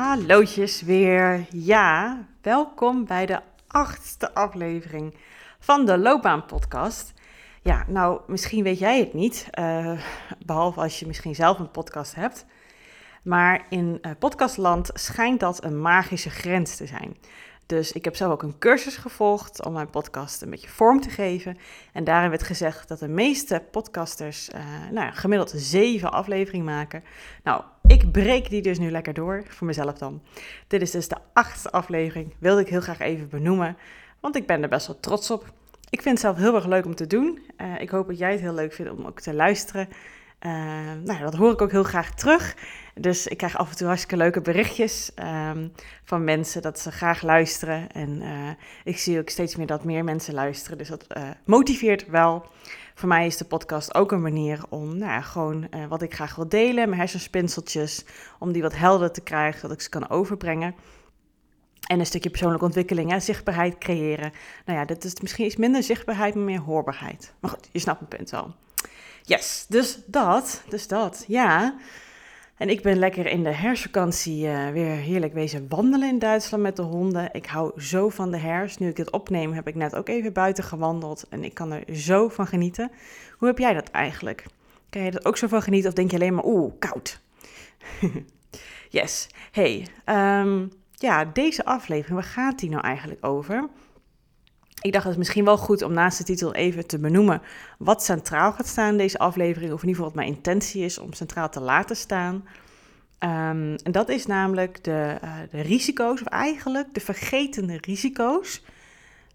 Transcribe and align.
Hallootjes 0.00 0.82
weer. 0.82 1.46
Ja, 1.50 2.24
welkom 2.42 3.04
bij 3.04 3.26
de 3.26 3.40
achtste 3.66 4.34
aflevering 4.34 5.14
van 5.58 5.86
de 5.86 5.98
Loopbaan 5.98 6.46
Podcast. 6.46 7.12
Ja, 7.62 7.84
nou, 7.88 8.20
misschien 8.26 8.62
weet 8.62 8.78
jij 8.78 8.98
het 8.98 9.14
niet, 9.14 9.48
uh, 9.58 10.00
behalve 10.46 10.80
als 10.80 10.98
je 10.98 11.06
misschien 11.06 11.34
zelf 11.34 11.58
een 11.58 11.70
podcast 11.70 12.14
hebt. 12.14 12.46
Maar 13.22 13.66
in 13.68 13.98
uh, 14.02 14.12
podcastland 14.18 14.90
schijnt 14.92 15.40
dat 15.40 15.64
een 15.64 15.80
magische 15.80 16.30
grens 16.30 16.76
te 16.76 16.86
zijn. 16.86 17.16
Dus 17.66 17.92
ik 17.92 18.04
heb 18.04 18.16
zelf 18.16 18.32
ook 18.32 18.42
een 18.42 18.58
cursus 18.58 18.96
gevolgd 18.96 19.64
om 19.64 19.72
mijn 19.72 19.90
podcast 19.90 20.42
een 20.42 20.50
beetje 20.50 20.68
vorm 20.68 21.00
te 21.00 21.10
geven. 21.10 21.58
En 21.92 22.04
daarin 22.04 22.30
werd 22.30 22.42
gezegd 22.42 22.88
dat 22.88 22.98
de 22.98 23.08
meeste 23.08 23.62
podcasters 23.70 24.48
uh, 24.48 24.60
nou, 24.90 25.12
gemiddeld 25.12 25.52
zeven 25.56 26.12
afleveringen 26.12 26.66
maken. 26.66 27.04
Nou, 27.42 27.62
ik 27.90 28.12
breek 28.12 28.50
die 28.50 28.62
dus 28.62 28.78
nu 28.78 28.90
lekker 28.90 29.14
door, 29.14 29.44
voor 29.48 29.66
mezelf 29.66 29.98
dan. 29.98 30.22
Dit 30.66 30.82
is 30.82 30.90
dus 30.90 31.08
de 31.08 31.16
achtste 31.32 31.70
aflevering, 31.70 32.34
wilde 32.38 32.60
ik 32.60 32.68
heel 32.68 32.80
graag 32.80 32.98
even 32.98 33.28
benoemen, 33.28 33.76
want 34.20 34.36
ik 34.36 34.46
ben 34.46 34.62
er 34.62 34.68
best 34.68 34.86
wel 34.86 35.00
trots 35.00 35.30
op. 35.30 35.52
Ik 35.90 36.02
vind 36.02 36.14
het 36.14 36.20
zelf 36.20 36.36
heel 36.36 36.54
erg 36.54 36.66
leuk 36.66 36.84
om 36.84 36.94
te 36.94 37.06
doen. 37.06 37.38
Uh, 37.60 37.80
ik 37.80 37.90
hoop 37.90 38.06
dat 38.06 38.18
jij 38.18 38.32
het 38.32 38.40
heel 38.40 38.54
leuk 38.54 38.72
vindt 38.72 38.92
om 38.92 39.06
ook 39.06 39.20
te 39.20 39.34
luisteren. 39.34 39.88
Uh, 40.40 40.52
nou, 41.04 41.20
dat 41.20 41.34
hoor 41.34 41.52
ik 41.52 41.62
ook 41.62 41.70
heel 41.70 41.82
graag 41.82 42.14
terug. 42.14 42.56
Dus 42.94 43.26
ik 43.26 43.36
krijg 43.36 43.56
af 43.56 43.70
en 43.70 43.76
toe 43.76 43.86
hartstikke 43.86 44.16
leuke 44.16 44.40
berichtjes 44.40 45.12
um, 45.54 45.72
van 46.04 46.24
mensen 46.24 46.62
dat 46.62 46.78
ze 46.78 46.92
graag 46.92 47.22
luisteren. 47.22 47.90
En 47.92 48.22
uh, 48.22 48.50
ik 48.84 48.98
zie 48.98 49.18
ook 49.18 49.28
steeds 49.28 49.56
meer 49.56 49.66
dat 49.66 49.84
meer 49.84 50.04
mensen 50.04 50.34
luisteren. 50.34 50.78
Dus 50.78 50.88
dat 50.88 51.06
motiveert 51.44 52.06
wel. 52.06 52.46
Voor 53.00 53.08
mij 53.08 53.26
is 53.26 53.36
de 53.36 53.44
podcast 53.44 53.94
ook 53.94 54.12
een 54.12 54.20
manier 54.20 54.60
om 54.68 54.98
nou 54.98 55.10
ja, 55.12 55.20
gewoon 55.20 55.66
uh, 55.74 55.86
wat 55.86 56.02
ik 56.02 56.14
graag 56.14 56.34
wil 56.34 56.48
delen, 56.48 56.88
mijn 56.88 57.00
hersenspinseltjes, 57.00 58.04
om 58.38 58.52
die 58.52 58.62
wat 58.62 58.76
helder 58.76 59.12
te 59.12 59.20
krijgen, 59.20 59.62
dat 59.62 59.72
ik 59.72 59.80
ze 59.80 59.88
kan 59.88 60.08
overbrengen. 60.08 60.74
En 61.86 61.98
een 61.98 62.06
stukje 62.06 62.30
persoonlijke 62.30 62.64
ontwikkeling, 62.64 63.10
hè, 63.10 63.20
zichtbaarheid 63.20 63.78
creëren. 63.78 64.32
Nou 64.64 64.78
ja, 64.78 64.84
dit 64.84 65.04
is 65.04 65.20
misschien 65.20 65.44
iets 65.44 65.56
minder 65.56 65.82
zichtbaarheid, 65.82 66.34
maar 66.34 66.44
meer 66.44 66.60
hoorbaarheid. 66.60 67.32
Maar 67.40 67.50
goed, 67.50 67.68
je 67.72 67.78
snapt 67.78 68.00
mijn 68.00 68.16
punt 68.16 68.30
wel. 68.30 68.54
Yes, 69.22 69.66
dus 69.68 69.98
dat, 70.06 70.62
dus 70.68 70.88
dat, 70.88 71.24
ja. 71.26 71.74
En 72.60 72.68
ik 72.68 72.82
ben 72.82 72.98
lekker 72.98 73.26
in 73.26 73.42
de 73.42 73.54
herfstvakantie 73.54 74.46
uh, 74.46 74.70
weer 74.70 74.90
heerlijk 74.90 75.32
wezen 75.32 75.68
wandelen 75.68 76.08
in 76.08 76.18
Duitsland 76.18 76.62
met 76.62 76.76
de 76.76 76.82
honden. 76.82 77.28
Ik 77.32 77.46
hou 77.46 77.80
zo 77.80 78.08
van 78.08 78.30
de 78.30 78.36
herfst. 78.36 78.78
Nu 78.78 78.88
ik 78.88 78.96
het 78.96 79.10
opneem 79.10 79.52
heb 79.52 79.68
ik 79.68 79.74
net 79.74 79.94
ook 79.94 80.08
even 80.08 80.32
buiten 80.32 80.64
gewandeld 80.64 81.26
en 81.28 81.44
ik 81.44 81.54
kan 81.54 81.72
er 81.72 81.96
zo 81.96 82.28
van 82.28 82.46
genieten. 82.46 82.90
Hoe 83.38 83.48
heb 83.48 83.58
jij 83.58 83.74
dat 83.74 83.90
eigenlijk? 83.90 84.44
Kan 84.90 85.02
je 85.02 85.10
er 85.10 85.24
ook 85.24 85.36
zo 85.36 85.46
van 85.46 85.62
genieten 85.62 85.88
of 85.88 85.94
denk 85.94 86.10
je 86.10 86.16
alleen 86.16 86.34
maar 86.34 86.44
oeh, 86.44 86.72
koud? 86.78 87.20
yes. 88.98 89.28
Hey, 89.52 89.86
um, 90.40 90.72
ja, 90.94 91.24
deze 91.24 91.64
aflevering, 91.64 92.20
waar 92.20 92.30
gaat 92.30 92.58
die 92.58 92.70
nou 92.70 92.82
eigenlijk 92.82 93.26
over? 93.26 93.68
Ik 94.80 94.92
dacht 94.92 95.04
het 95.04 95.12
is 95.12 95.18
misschien 95.18 95.44
wel 95.44 95.58
goed 95.58 95.82
om 95.82 95.92
naast 95.92 96.18
de 96.18 96.24
titel 96.24 96.54
even 96.54 96.86
te 96.86 96.98
benoemen 96.98 97.42
wat 97.78 98.04
centraal 98.04 98.52
gaat 98.52 98.66
staan 98.66 98.90
in 98.90 98.96
deze 98.96 99.18
aflevering, 99.18 99.72
of 99.72 99.82
in 99.82 99.88
ieder 99.88 100.02
geval 100.02 100.04
wat 100.04 100.24
mijn 100.24 100.36
intentie 100.36 100.84
is 100.84 100.98
om 100.98 101.12
centraal 101.12 101.50
te 101.50 101.60
laten 101.60 101.96
staan. 101.96 102.34
Um, 102.34 103.74
en 103.74 103.92
dat 103.92 104.08
is 104.08 104.26
namelijk 104.26 104.84
de, 104.84 105.18
uh, 105.24 105.34
de, 105.50 105.60
risico's, 105.60 106.20
of 106.20 106.26
eigenlijk 106.26 106.94
de 106.94 107.00
vergetene 107.00 107.78
risico's, 107.80 108.62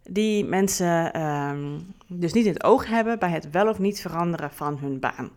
die 0.04 0.46
mensen 0.46 1.22
um, 1.22 1.94
dus 2.08 2.34
niet 2.34 2.46
in 2.46 2.54
het 2.54 2.64
oog 2.64 2.88
hebben 2.88 3.20
bij 3.20 3.30
het 3.30 3.50
wel 3.52 3.68
of 3.68 3.80
niet 3.80 4.02
veranderen 4.02 4.52
van 4.52 4.78
hun 4.78 5.00
baan. 5.00 5.30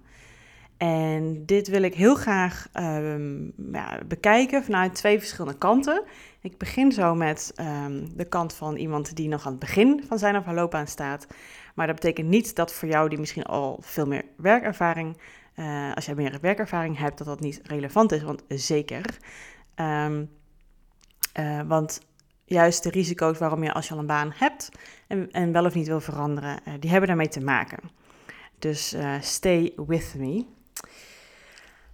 En 0.77 1.43
dit 1.47 1.69
wil 1.69 1.83
ik 1.83 1.95
heel 1.95 2.15
graag 2.15 2.69
um, 2.75 3.53
ja, 3.73 3.99
bekijken 4.07 4.65
vanuit 4.65 4.95
twee 4.95 5.19
verschillende 5.19 5.59
kanten. 5.59 6.03
Ik 6.41 6.59
begin 6.59 6.93
zo 6.93 7.15
met 7.15 7.53
um, 7.61 8.17
de 8.17 8.25
kant 8.25 8.53
van 8.53 8.77
iemand 8.77 9.17
die 9.17 9.29
nog 9.29 9.47
aan 9.47 9.51
het 9.51 9.61
begin 9.61 10.05
van 10.09 10.19
zijn 10.19 10.37
of 10.37 10.45
haar 10.45 10.55
loopbaan 10.55 10.87
staat. 10.87 11.27
Maar 11.75 11.87
dat 11.87 11.95
betekent 11.95 12.29
niet 12.29 12.55
dat 12.57 12.73
voor 12.73 12.89
jou 12.89 13.09
die 13.09 13.19
misschien 13.19 13.45
al 13.45 13.79
veel 13.81 14.07
meer 14.07 14.25
werkervaring, 14.37 15.19
uh, 15.57 15.95
als 15.95 16.07
jij 16.07 16.15
meer 16.15 16.39
werkervaring 16.41 16.99
hebt, 16.99 17.19
dat 17.19 17.27
dat 17.27 17.41
niet 17.41 17.61
relevant 17.63 18.13
is. 18.13 18.23
Want 18.23 18.43
zeker. 18.49 19.19
Um, 19.77 20.31
uh, 21.39 21.61
want 21.67 22.01
juist 22.45 22.83
de 22.83 22.91
risico's 22.91 23.39
waarom 23.39 23.65
je 23.65 23.73
als 23.73 23.89
je 23.89 23.95
al 23.95 24.01
een 24.01 24.07
baan 24.07 24.33
hebt 24.35 24.69
en, 25.07 25.31
en 25.31 25.53
wel 25.53 25.65
of 25.65 25.75
niet 25.75 25.87
wil 25.87 26.01
veranderen, 26.01 26.61
uh, 26.69 26.75
die 26.81 26.91
hebben 26.91 27.09
daarmee 27.09 27.29
te 27.29 27.45
maken. 27.45 27.91
Dus 28.59 28.97
stay 29.21 29.73
with 29.87 30.15
me. 30.17 30.45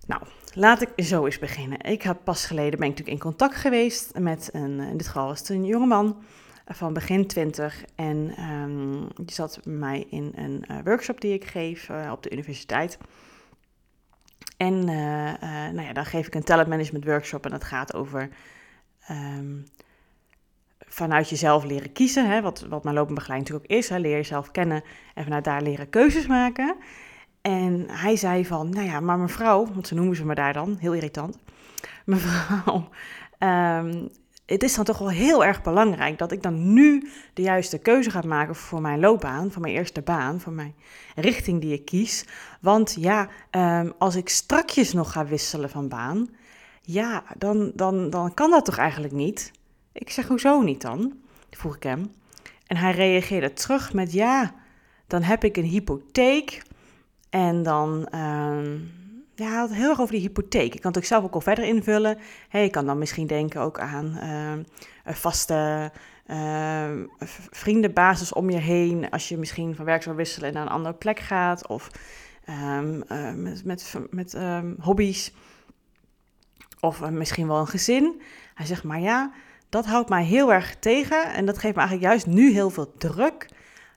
Nou, 0.06 0.22
laat 0.54 0.82
ik 0.82 1.04
zo 1.04 1.24
eens 1.24 1.38
beginnen. 1.38 1.80
Ik 1.80 2.02
heb 2.02 2.18
pas 2.24 2.46
geleden 2.46 2.78
ben 2.78 2.88
ik 2.88 2.96
natuurlijk 2.96 3.16
in 3.16 3.30
contact 3.30 3.54
geweest 3.54 4.18
met 4.18 4.48
een, 4.52 4.80
in 4.80 4.96
dit 4.96 5.06
geval 5.06 5.26
was 5.26 5.38
het 5.38 5.48
een 5.48 5.64
jongeman 5.64 6.22
van 6.66 6.92
begin 6.92 7.26
20 7.26 7.84
en 7.94 8.42
um, 8.50 9.08
die 9.16 9.34
zat 9.34 9.60
bij 9.64 9.74
mij 9.74 10.06
in 10.10 10.32
een 10.34 10.64
uh, 10.70 10.76
workshop 10.84 11.20
die 11.20 11.34
ik 11.34 11.44
geef 11.44 11.88
uh, 11.88 12.10
op 12.12 12.22
de 12.22 12.30
universiteit. 12.30 12.98
En 14.56 14.84
nou 15.74 15.82
ja, 15.82 15.92
dan 15.92 16.04
geef 16.04 16.26
ik 16.26 16.34
een 16.34 16.44
talentmanagement 16.44 17.04
workshop 17.04 17.44
en 17.44 17.50
dat 17.50 17.64
gaat 17.64 17.94
over 17.94 18.28
um, 19.10 19.64
vanuit 20.94 21.28
jezelf 21.28 21.64
leren 21.64 21.92
kiezen, 21.92 22.30
hè, 22.30 22.42
wat, 22.42 22.60
wat 22.60 22.84
mijn 22.84 22.96
loopbegeleiding 22.96 23.50
natuurlijk 23.50 23.72
ook 23.72 23.78
is. 23.78 23.88
Hè, 23.88 23.98
leer 23.98 24.16
jezelf 24.16 24.50
kennen 24.50 24.82
en 25.14 25.24
vanuit 25.24 25.44
daar 25.44 25.62
leren 25.62 25.90
keuzes 25.90 26.26
maken. 26.26 26.76
En 27.46 27.84
hij 27.90 28.16
zei 28.16 28.46
van, 28.46 28.68
nou 28.68 28.86
ja, 28.86 29.00
maar 29.00 29.18
mevrouw, 29.18 29.66
want 29.72 29.86
ze 29.86 29.94
noemen 29.94 30.16
ze 30.16 30.24
me 30.24 30.34
daar 30.34 30.52
dan, 30.52 30.76
heel 30.78 30.92
irritant. 30.92 31.38
Mevrouw, 32.04 32.88
um, 33.38 34.08
het 34.46 34.62
is 34.62 34.74
dan 34.74 34.84
toch 34.84 34.98
wel 34.98 35.10
heel 35.10 35.44
erg 35.44 35.62
belangrijk 35.62 36.18
dat 36.18 36.32
ik 36.32 36.42
dan 36.42 36.72
nu 36.72 37.08
de 37.34 37.42
juiste 37.42 37.78
keuze 37.78 38.10
ga 38.10 38.20
maken 38.26 38.54
voor 38.54 38.80
mijn 38.80 39.00
loopbaan, 39.00 39.52
voor 39.52 39.62
mijn 39.62 39.74
eerste 39.74 40.02
baan, 40.02 40.40
voor 40.40 40.52
mijn 40.52 40.74
richting 41.14 41.60
die 41.60 41.72
ik 41.72 41.84
kies. 41.84 42.24
Want 42.60 42.96
ja, 42.98 43.28
um, 43.50 43.92
als 43.98 44.16
ik 44.16 44.28
strakjes 44.28 44.92
nog 44.92 45.12
ga 45.12 45.26
wisselen 45.26 45.70
van 45.70 45.88
baan, 45.88 46.28
ja, 46.82 47.24
dan, 47.38 47.72
dan, 47.74 48.10
dan 48.10 48.34
kan 48.34 48.50
dat 48.50 48.64
toch 48.64 48.78
eigenlijk 48.78 49.14
niet? 49.14 49.50
Ik 49.92 50.10
zeg, 50.10 50.28
hoezo 50.28 50.60
niet 50.60 50.80
dan? 50.80 51.12
Vroeg 51.50 51.76
ik 51.76 51.82
hem. 51.82 52.12
En 52.66 52.76
hij 52.76 52.92
reageerde 52.92 53.52
terug 53.52 53.92
met, 53.92 54.12
ja, 54.12 54.54
dan 55.06 55.22
heb 55.22 55.44
ik 55.44 55.56
een 55.56 55.64
hypotheek 55.64 56.62
en 57.34 57.62
dan, 57.62 58.08
ja, 59.34 59.46
hij 59.46 59.56
had 59.56 59.68
het 59.68 59.78
heel 59.78 59.88
erg 59.88 60.00
over 60.00 60.14
die 60.14 60.22
hypotheek. 60.22 60.74
Ik 60.74 60.80
kan 60.80 60.90
het 60.90 61.00
ook 61.00 61.06
zelf 61.06 61.24
ook 61.24 61.34
al 61.34 61.40
verder 61.40 61.64
invullen. 61.64 62.18
Hey, 62.48 62.62
je 62.62 62.70
kan 62.70 62.86
dan 62.86 62.98
misschien 62.98 63.26
denken 63.26 63.60
ook 63.60 63.78
aan 63.78 64.18
uh, 64.22 64.64
een 65.04 65.14
vaste 65.14 65.90
uh, 66.26 66.90
vriendenbasis 67.50 68.32
om 68.32 68.50
je 68.50 68.58
heen. 68.58 69.10
Als 69.10 69.28
je 69.28 69.36
misschien 69.36 69.74
van 69.74 69.84
werk 69.84 70.02
zou 70.02 70.16
wisselen 70.16 70.48
en 70.48 70.54
naar 70.54 70.62
een 70.62 70.72
andere 70.72 70.94
plek 70.94 71.18
gaat. 71.18 71.68
Of 71.68 71.90
um, 72.48 73.02
met, 73.42 73.64
met, 73.64 73.94
met 74.10 74.36
hobby's. 74.78 75.32
Of 76.80 77.00
uh, 77.00 77.08
misschien 77.08 77.46
wel 77.46 77.58
een 77.58 77.66
gezin. 77.66 78.22
Hij 78.54 78.66
zegt, 78.66 78.84
maar 78.84 79.00
ja, 79.00 79.32
dat 79.68 79.86
houdt 79.86 80.08
mij 80.08 80.24
heel 80.24 80.52
erg 80.52 80.76
tegen. 80.76 81.32
En 81.32 81.46
dat 81.46 81.58
geeft 81.58 81.74
me 81.74 81.80
eigenlijk 81.80 82.10
juist 82.10 82.26
nu 82.26 82.52
heel 82.52 82.70
veel 82.70 82.92
druk 82.98 83.48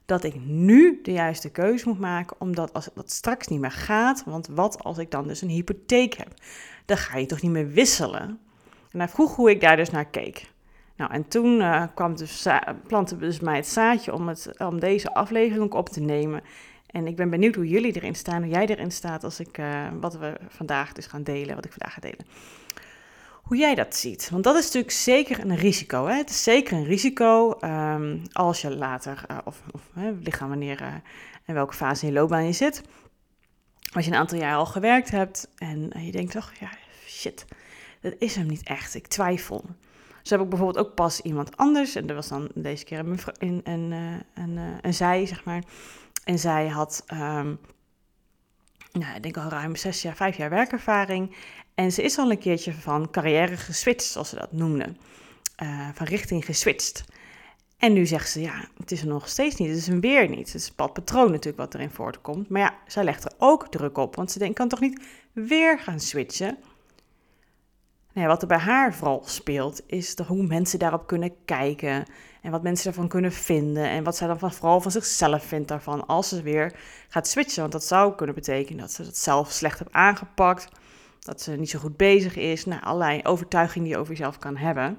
dat 0.08 0.24
ik 0.24 0.34
nu 0.44 0.98
de 1.02 1.12
juiste 1.12 1.50
keuze 1.50 1.88
moet 1.88 1.98
maken, 1.98 2.36
omdat 2.40 2.72
als 2.72 2.88
dat 2.94 3.10
straks 3.10 3.46
niet 3.46 3.60
meer 3.60 3.70
gaat, 3.70 4.24
want 4.24 4.46
wat 4.46 4.84
als 4.84 4.98
ik 4.98 5.10
dan 5.10 5.26
dus 5.26 5.42
een 5.42 5.48
hypotheek 5.48 6.14
heb? 6.14 6.28
Dan 6.84 6.96
ga 6.96 7.18
je 7.18 7.26
toch 7.26 7.42
niet 7.42 7.50
meer 7.50 7.68
wisselen? 7.68 8.38
En 8.90 8.98
hij 8.98 9.08
vroeg 9.08 9.36
hoe 9.36 9.50
ik 9.50 9.60
daar 9.60 9.76
dus 9.76 9.90
naar 9.90 10.06
keek. 10.06 10.50
Nou, 10.96 11.12
en 11.12 11.28
toen 11.28 11.60
uh, 11.60 11.84
kwam 11.94 12.16
dus, 12.16 12.46
plantte 12.86 13.16
dus 13.16 13.40
mij 13.40 13.56
het 13.56 13.66
zaadje 13.66 14.12
om, 14.12 14.28
het, 14.28 14.52
om 14.58 14.80
deze 14.80 15.14
aflevering 15.14 15.72
op 15.72 15.88
te 15.88 16.00
nemen. 16.00 16.42
En 16.86 17.06
ik 17.06 17.16
ben 17.16 17.30
benieuwd 17.30 17.54
hoe 17.54 17.68
jullie 17.68 17.96
erin 17.96 18.14
staan, 18.14 18.42
hoe 18.42 18.52
jij 18.52 18.66
erin 18.66 18.90
staat 18.90 19.24
als 19.24 19.40
ik, 19.40 19.58
uh, 19.58 19.86
wat 20.00 20.18
we 20.18 20.36
vandaag 20.48 20.92
dus 20.92 21.06
gaan 21.06 21.22
delen, 21.22 21.54
wat 21.54 21.64
ik 21.64 21.72
vandaag 21.72 21.94
ga 21.94 22.00
delen 22.00 22.26
hoe 23.48 23.56
jij 23.56 23.74
dat 23.74 23.96
ziet. 23.96 24.30
Want 24.30 24.44
dat 24.44 24.56
is 24.56 24.64
natuurlijk 24.64 24.92
zeker 24.92 25.38
een 25.40 25.56
risico. 25.56 26.06
Hè? 26.06 26.14
Het 26.14 26.30
is 26.30 26.42
zeker 26.42 26.76
een 26.76 26.84
risico 26.84 27.58
um, 27.60 28.22
als 28.32 28.60
je 28.60 28.76
later, 28.76 29.24
uh, 29.30 29.38
of, 29.44 29.62
of 29.70 29.82
hè, 29.92 30.10
lichaam 30.10 30.48
wanneer 30.48 30.80
uh, 30.80 30.94
in 31.46 31.54
welke 31.54 31.74
fase 31.74 32.06
in 32.06 32.12
je 32.12 32.18
loopbaan 32.18 32.46
je 32.46 32.52
zit. 32.52 32.82
Als 33.92 34.04
je 34.04 34.10
een 34.10 34.16
aantal 34.16 34.38
jaar 34.38 34.56
al 34.56 34.66
gewerkt 34.66 35.10
hebt 35.10 35.48
en 35.56 35.90
uh, 35.96 36.06
je 36.06 36.12
denkt 36.12 36.32
toch, 36.32 36.52
ja, 36.60 36.70
shit, 37.06 37.44
dat 38.00 38.14
is 38.18 38.34
hem 38.34 38.46
niet 38.46 38.62
echt. 38.62 38.94
Ik 38.94 39.06
twijfel. 39.06 39.64
Zo 40.22 40.34
heb 40.34 40.44
ik 40.44 40.50
bijvoorbeeld 40.50 40.86
ook 40.86 40.94
pas 40.94 41.20
iemand 41.20 41.56
anders, 41.56 41.94
en 41.94 42.06
dat 42.06 42.16
was 42.16 42.28
dan 42.28 42.50
deze 42.54 42.84
keer 42.84 42.98
een, 42.98 43.18
een, 43.64 43.92
een, 44.34 44.58
een 44.82 44.94
zij, 44.94 45.26
zeg 45.26 45.44
maar. 45.44 45.62
En 46.24 46.38
zij 46.38 46.68
had 46.68 47.04
um, 47.12 47.58
nou, 48.92 49.14
ik 49.14 49.22
denk 49.22 49.36
al 49.36 49.48
ruim 49.48 49.76
zes 49.76 50.02
jaar, 50.02 50.16
vijf 50.16 50.36
jaar 50.36 50.50
werkervaring. 50.50 51.36
En 51.74 51.92
ze 51.92 52.02
is 52.02 52.18
al 52.18 52.30
een 52.30 52.38
keertje 52.38 52.72
van 52.72 53.10
carrière 53.10 53.56
geswitcht, 53.56 54.08
zoals 54.08 54.28
ze 54.28 54.36
dat 54.36 54.52
noemden. 54.52 54.96
Uh, 55.62 55.88
van 55.94 56.06
richting 56.06 56.44
geswitcht. 56.44 57.04
En 57.78 57.92
nu 57.92 58.06
zegt 58.06 58.30
ze, 58.30 58.40
ja, 58.40 58.68
het 58.78 58.90
is 58.90 59.00
er 59.00 59.06
nog 59.06 59.28
steeds 59.28 59.56
niet, 59.56 59.68
het 59.68 59.78
is 59.78 59.86
een 59.86 60.00
weer 60.00 60.28
niet. 60.28 60.46
Het 60.46 60.54
is 60.54 60.64
het 60.64 60.92
patroon 60.92 61.30
natuurlijk 61.30 61.56
wat 61.56 61.74
erin 61.74 61.90
voortkomt. 61.90 62.48
Maar 62.48 62.60
ja, 62.60 62.78
zij 62.86 63.04
legt 63.04 63.24
er 63.24 63.32
ook 63.38 63.68
druk 63.68 63.98
op, 63.98 64.16
want 64.16 64.30
ze 64.30 64.38
denkt, 64.38 64.52
ik 64.52 64.58
kan 64.58 64.68
toch 64.68 64.88
niet 64.88 65.02
weer 65.32 65.78
gaan 65.78 66.00
switchen? 66.00 66.58
Nou 68.12 68.26
wat 68.26 68.42
er 68.42 68.48
bij 68.48 68.58
haar 68.58 68.94
vooral 68.94 69.22
speelt, 69.24 69.82
is 69.86 70.14
de, 70.14 70.24
hoe 70.24 70.46
mensen 70.46 70.78
daarop 70.78 71.06
kunnen 71.06 71.32
kijken. 71.44 72.04
En 72.42 72.50
wat 72.50 72.62
mensen 72.62 72.84
daarvan 72.84 73.08
kunnen 73.08 73.32
vinden. 73.32 73.88
En 73.88 74.04
wat 74.04 74.16
zij 74.16 74.26
dan 74.26 74.52
vooral 74.52 74.80
van 74.80 74.90
zichzelf 74.90 75.44
vindt 75.44 75.68
daarvan 75.68 76.06
als 76.06 76.28
ze 76.28 76.42
weer 76.42 76.72
gaat 77.08 77.28
switchen. 77.28 77.60
Want 77.60 77.72
dat 77.72 77.84
zou 77.84 78.14
kunnen 78.14 78.34
betekenen 78.34 78.80
dat 78.80 78.92
ze 78.92 79.02
het 79.02 79.16
zelf 79.16 79.50
slecht 79.50 79.78
heeft 79.78 79.92
aangepakt. 79.92 80.68
Dat 81.18 81.40
ze 81.40 81.52
niet 81.52 81.70
zo 81.70 81.78
goed 81.78 81.96
bezig 81.96 82.36
is. 82.36 82.64
Nou, 82.64 82.82
allerlei 82.82 83.20
overtuigingen 83.22 83.84
die 83.84 83.94
je 83.94 84.00
over 84.00 84.12
jezelf 84.12 84.38
kan 84.38 84.56
hebben. 84.56 84.98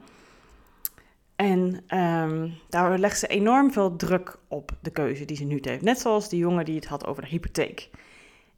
En 1.36 1.84
um, 1.98 2.54
daar 2.70 2.98
legt 2.98 3.20
ze 3.20 3.28
enorm 3.28 3.72
veel 3.72 3.96
druk 3.96 4.38
op 4.48 4.72
de 4.82 4.90
keuze 4.90 5.26
die 5.26 5.38
ze 5.38 5.44
nu 5.44 5.60
heeft. 5.62 5.82
Net 5.82 6.00
zoals 6.00 6.30
die 6.30 6.40
jongen 6.40 6.66
die 6.66 6.76
het 6.76 6.86
had 6.86 7.06
over 7.06 7.22
de 7.22 7.30
hypotheek. 7.30 7.90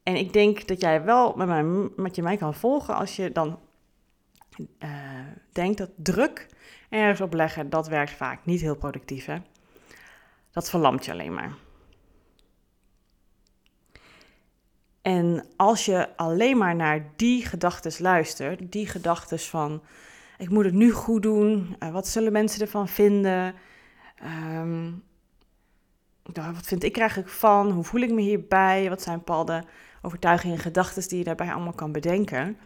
En 0.03 0.15
ik 0.15 0.33
denk 0.33 0.67
dat 0.67 0.81
jij 0.81 1.03
wel 1.03 1.33
met, 1.35 1.97
met 1.97 2.15
je 2.15 2.21
mij 2.21 2.37
kan 2.37 2.53
volgen 2.53 2.95
als 2.95 3.15
je 3.15 3.31
dan 3.31 3.59
uh, 4.79 4.89
denkt 5.51 5.77
dat 5.77 5.89
druk 5.95 6.47
ergens 6.89 7.21
op 7.21 7.33
leggen, 7.33 7.69
dat 7.69 7.87
werkt 7.87 8.11
vaak 8.11 8.45
niet 8.45 8.61
heel 8.61 8.75
productief. 8.75 9.25
Hè? 9.25 9.37
Dat 10.51 10.69
verlamt 10.69 11.05
je 11.05 11.11
alleen 11.11 11.33
maar. 11.33 11.53
En 15.01 15.45
als 15.55 15.85
je 15.85 16.17
alleen 16.17 16.57
maar 16.57 16.75
naar 16.75 17.11
die 17.15 17.45
gedachten 17.45 17.91
luistert, 18.03 18.71
die 18.71 18.87
gedachten 18.87 19.39
van 19.39 19.81
ik 20.37 20.49
moet 20.49 20.65
het 20.65 20.73
nu 20.73 20.91
goed 20.91 21.21
doen, 21.21 21.75
uh, 21.79 21.91
wat 21.91 22.07
zullen 22.07 22.31
mensen 22.31 22.61
ervan 22.61 22.87
vinden, 22.87 23.55
um, 24.23 25.03
wat 26.23 26.67
vind 26.67 26.83
ik 26.83 26.95
er 26.95 27.01
eigenlijk 27.01 27.29
van, 27.29 27.71
hoe 27.71 27.83
voel 27.83 28.01
ik 28.01 28.11
me 28.11 28.21
hierbij, 28.21 28.89
wat 28.89 29.01
zijn 29.01 29.17
bepaalde 29.17 29.63
overtuigingen 30.01 30.55
en 30.55 30.61
gedachten 30.61 31.07
die 31.07 31.17
je 31.17 31.23
daarbij 31.23 31.53
allemaal 31.53 31.73
kan 31.73 31.91
bedenken. 31.91 32.57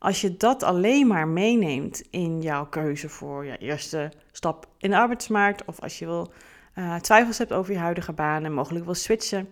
Als 0.00 0.20
je 0.20 0.36
dat 0.36 0.62
alleen 0.62 1.06
maar 1.06 1.28
meeneemt 1.28 2.02
in 2.10 2.40
jouw 2.40 2.66
keuze 2.66 3.08
voor 3.08 3.44
je 3.44 3.58
eerste 3.58 4.12
stap 4.32 4.66
in 4.78 4.90
de 4.90 4.96
arbeidsmarkt, 4.96 5.64
of 5.64 5.80
als 5.80 5.98
je 5.98 6.06
wil 6.06 6.32
uh, 6.74 6.94
twijfels 6.96 7.38
hebt 7.38 7.52
over 7.52 7.72
je 7.72 7.78
huidige 7.78 8.12
baan 8.12 8.44
en 8.44 8.52
mogelijk 8.52 8.84
wil 8.84 8.94
switchen, 8.94 9.48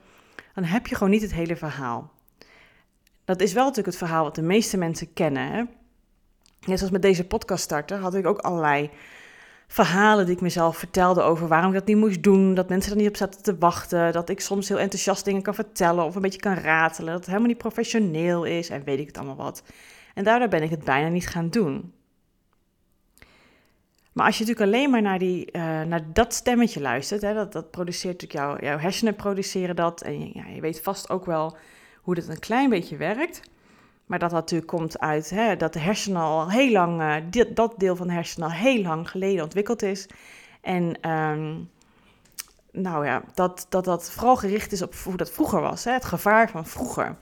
dan 0.54 0.64
heb 0.64 0.86
je 0.86 0.94
gewoon 0.94 1.12
niet 1.12 1.22
het 1.22 1.32
hele 1.32 1.56
verhaal. 1.56 2.10
Dat 3.24 3.40
is 3.40 3.52
wel 3.52 3.62
natuurlijk 3.62 3.88
het 3.88 4.06
verhaal 4.06 4.24
wat 4.24 4.34
de 4.34 4.42
meeste 4.42 4.76
mensen 4.76 5.12
kennen. 5.12 5.52
Hè? 5.52 5.62
Net 6.66 6.78
zoals 6.78 6.92
met 6.92 7.02
deze 7.02 7.26
podcast 7.26 7.62
starten, 7.62 8.00
had 8.00 8.14
ik 8.14 8.26
ook 8.26 8.38
allerlei 8.38 8.90
verhalen 9.66 10.26
die 10.26 10.34
ik 10.34 10.40
mezelf 10.40 10.76
vertelde 10.76 11.22
over 11.22 11.48
waarom 11.48 11.68
ik 11.68 11.78
dat 11.78 11.86
niet 11.86 11.96
moest 11.96 12.22
doen. 12.22 12.54
Dat 12.54 12.68
mensen 12.68 12.92
er 12.92 12.98
niet 12.98 13.08
op 13.08 13.16
zaten 13.16 13.42
te 13.42 13.58
wachten. 13.58 14.12
Dat 14.12 14.28
ik 14.28 14.40
soms 14.40 14.68
heel 14.68 14.78
enthousiast 14.78 15.24
dingen 15.24 15.42
kan 15.42 15.54
vertellen 15.54 16.04
of 16.04 16.14
een 16.14 16.22
beetje 16.22 16.40
kan 16.40 16.54
ratelen. 16.54 17.10
Dat 17.10 17.18
het 17.18 17.26
helemaal 17.26 17.48
niet 17.48 17.58
professioneel 17.58 18.44
is 18.44 18.68
en 18.68 18.84
weet 18.84 18.98
ik 18.98 19.06
het 19.06 19.18
allemaal 19.18 19.36
wat. 19.36 19.62
En 20.18 20.24
daardoor 20.24 20.48
ben 20.48 20.62
ik 20.62 20.70
het 20.70 20.84
bijna 20.84 21.08
niet 21.08 21.28
gaan 21.28 21.48
doen. 21.48 21.92
Maar 24.12 24.26
als 24.26 24.38
je 24.38 24.44
natuurlijk 24.44 24.74
alleen 24.74 24.90
maar 24.90 25.02
naar, 25.02 25.18
die, 25.18 25.52
uh, 25.52 25.62
naar 25.82 26.12
dat 26.12 26.34
stemmetje 26.34 26.80
luistert, 26.80 27.22
hè, 27.22 27.34
dat, 27.34 27.52
dat 27.52 27.70
produceert 27.70 28.20
natuurlijk 28.22 28.60
jouw, 28.60 28.68
jouw 28.68 28.78
hersenen 28.78 29.14
produceren 29.14 29.76
dat. 29.76 30.02
En 30.02 30.30
ja, 30.32 30.46
je 30.46 30.60
weet 30.60 30.80
vast 30.80 31.10
ook 31.10 31.24
wel 31.24 31.56
hoe 32.02 32.14
dat 32.14 32.28
een 32.28 32.38
klein 32.38 32.70
beetje 32.70 32.96
werkt. 32.96 33.40
Maar 34.06 34.18
dat 34.18 34.30
dat 34.30 34.40
natuurlijk 34.40 34.70
komt 34.70 34.98
uit 34.98 35.30
hè, 35.30 35.56
dat 35.56 35.72
de 35.72 35.78
hersenen 35.78 36.22
al 36.22 36.50
heel 36.50 36.72
lang, 36.72 37.24
dit, 37.30 37.56
dat 37.56 37.74
deel 37.76 37.96
van 37.96 38.06
de 38.06 38.12
hersenen 38.12 38.48
al 38.48 38.54
heel 38.54 38.82
lang 38.82 39.10
geleden 39.10 39.42
ontwikkeld 39.42 39.82
is. 39.82 40.06
En 40.60 41.10
um, 41.10 41.70
nou 42.72 43.06
ja, 43.06 43.22
dat, 43.34 43.66
dat 43.68 43.84
dat 43.84 44.10
vooral 44.10 44.36
gericht 44.36 44.72
is 44.72 44.82
op 44.82 44.94
hoe 44.94 45.16
dat 45.16 45.30
vroeger 45.30 45.60
was, 45.60 45.84
hè, 45.84 45.92
het 45.92 46.04
gevaar 46.04 46.50
van 46.50 46.66
vroeger. 46.66 47.16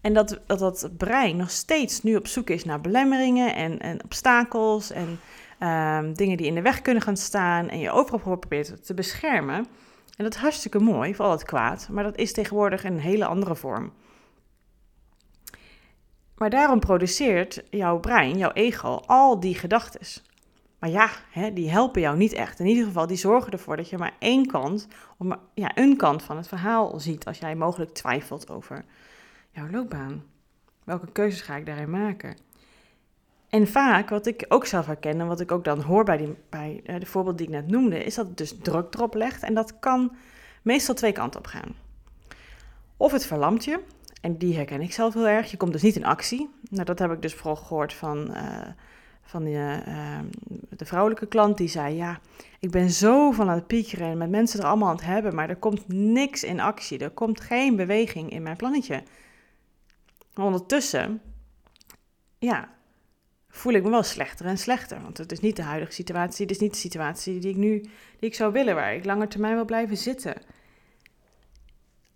En 0.00 0.14
dat, 0.14 0.40
dat 0.46 0.58
dat 0.58 0.90
brein 0.96 1.36
nog 1.36 1.50
steeds 1.50 2.02
nu 2.02 2.16
op 2.16 2.26
zoek 2.26 2.50
is 2.50 2.64
naar 2.64 2.80
belemmeringen 2.80 3.54
en, 3.54 3.78
en 3.78 4.04
obstakels 4.04 4.90
en 4.90 5.20
um, 5.60 6.14
dingen 6.14 6.36
die 6.36 6.46
in 6.46 6.54
de 6.54 6.62
weg 6.62 6.82
kunnen 6.82 7.02
gaan 7.02 7.16
staan. 7.16 7.68
En 7.68 7.78
je 7.78 7.90
overal 7.90 8.18
probeert 8.36 8.86
te 8.86 8.94
beschermen. 8.94 9.66
En 10.16 10.24
dat 10.24 10.34
is 10.34 10.40
hartstikke 10.40 10.78
mooi, 10.78 11.14
voor 11.14 11.24
al 11.24 11.30
het 11.30 11.44
kwaad. 11.44 11.88
Maar 11.90 12.04
dat 12.04 12.16
is 12.16 12.32
tegenwoordig 12.32 12.84
een 12.84 12.98
hele 12.98 13.26
andere 13.26 13.56
vorm. 13.56 13.92
Maar 16.36 16.50
daarom 16.50 16.80
produceert 16.80 17.62
jouw 17.70 17.98
brein, 17.98 18.38
jouw 18.38 18.52
ego, 18.52 19.00
al 19.06 19.40
die 19.40 19.54
gedachten. 19.54 20.00
Maar 20.78 20.90
ja, 20.90 21.10
hè, 21.30 21.52
die 21.52 21.70
helpen 21.70 22.00
jou 22.00 22.16
niet 22.16 22.32
echt. 22.32 22.60
In 22.60 22.66
ieder 22.66 22.84
geval, 22.84 23.06
die 23.06 23.16
zorgen 23.16 23.52
ervoor 23.52 23.76
dat 23.76 23.88
je 23.88 23.98
maar 23.98 24.14
één 24.18 24.46
kant, 24.46 24.88
of 25.18 25.36
ja, 25.54 25.70
een 25.74 25.96
kant 25.96 26.22
van 26.22 26.36
het 26.36 26.48
verhaal 26.48 27.00
ziet 27.00 27.24
als 27.24 27.38
jij 27.38 27.54
mogelijk 27.54 27.94
twijfelt 27.94 28.50
over 28.50 28.84
jouw 29.50 29.70
loopbaan. 29.70 30.22
Welke 30.84 31.12
keuzes 31.12 31.40
ga 31.40 31.56
ik 31.56 31.66
daarin 31.66 31.90
maken? 31.90 32.36
En 33.48 33.68
vaak, 33.68 34.08
wat 34.08 34.26
ik 34.26 34.44
ook 34.48 34.66
zelf 34.66 34.86
herken 34.86 35.20
en 35.20 35.26
wat 35.26 35.40
ik 35.40 35.52
ook 35.52 35.64
dan 35.64 35.80
hoor 35.80 36.04
bij, 36.04 36.16
die, 36.16 36.34
bij 36.48 36.80
eh, 36.84 37.00
de 37.00 37.06
voorbeeld 37.06 37.38
die 37.38 37.46
ik 37.46 37.52
net 37.52 37.68
noemde, 37.68 38.04
is 38.04 38.14
dat 38.14 38.26
het 38.26 38.36
dus 38.36 38.54
druk 38.62 38.94
erop 38.94 39.14
legt. 39.14 39.42
En 39.42 39.54
dat 39.54 39.78
kan 39.78 40.16
meestal 40.62 40.94
twee 40.94 41.12
kanten 41.12 41.40
op 41.40 41.46
gaan. 41.46 41.74
Of 42.96 43.12
het 43.12 43.26
verlamt 43.26 43.64
je, 43.64 43.80
en 44.20 44.36
die 44.36 44.56
herken 44.56 44.80
ik 44.80 44.92
zelf 44.92 45.14
heel 45.14 45.28
erg. 45.28 45.50
Je 45.50 45.56
komt 45.56 45.72
dus 45.72 45.82
niet 45.82 45.96
in 45.96 46.04
actie. 46.04 46.50
Nou, 46.70 46.84
dat 46.84 46.98
heb 46.98 47.12
ik 47.12 47.22
dus 47.22 47.34
vooral 47.34 47.56
gehoord 47.56 47.92
van, 47.92 48.30
uh, 48.30 48.66
van 49.22 49.44
die, 49.44 49.54
uh, 49.54 50.18
de 50.68 50.84
vrouwelijke 50.84 51.26
klant. 51.26 51.56
Die 51.56 51.68
zei, 51.68 51.94
ja, 51.94 52.20
ik 52.58 52.70
ben 52.70 52.90
zo 52.90 53.30
van 53.30 53.48
aan 53.48 53.54
het 53.54 53.66
piekeren 53.66 54.06
en 54.08 54.18
met 54.18 54.30
mensen 54.30 54.60
er 54.60 54.66
allemaal 54.66 54.88
aan 54.88 54.94
het 54.94 55.04
hebben, 55.04 55.34
maar 55.34 55.48
er 55.48 55.56
komt 55.56 55.88
niks 55.88 56.44
in 56.44 56.60
actie. 56.60 56.98
Er 56.98 57.10
komt 57.10 57.40
geen 57.40 57.76
beweging 57.76 58.30
in 58.30 58.42
mijn 58.42 58.56
plannetje. 58.56 59.02
Ondertussen, 60.44 61.20
ja, 62.38 62.68
voel 63.48 63.72
ik 63.72 63.82
me 63.82 63.90
wel 63.90 64.02
slechter 64.02 64.46
en 64.46 64.58
slechter. 64.58 65.02
Want 65.02 65.18
het 65.18 65.32
is 65.32 65.40
niet 65.40 65.56
de 65.56 65.62
huidige 65.62 65.92
situatie, 65.92 66.42
het 66.46 66.54
is 66.54 66.60
niet 66.60 66.72
de 66.72 66.78
situatie 66.78 67.38
die 67.38 67.50
ik 67.50 67.56
nu 67.56 67.80
die 68.18 68.28
ik 68.28 68.34
zou 68.34 68.52
willen, 68.52 68.74
waar 68.74 68.94
ik 68.94 69.04
langer 69.04 69.28
termijn 69.28 69.54
wil 69.54 69.64
blijven 69.64 69.96
zitten. 69.96 70.34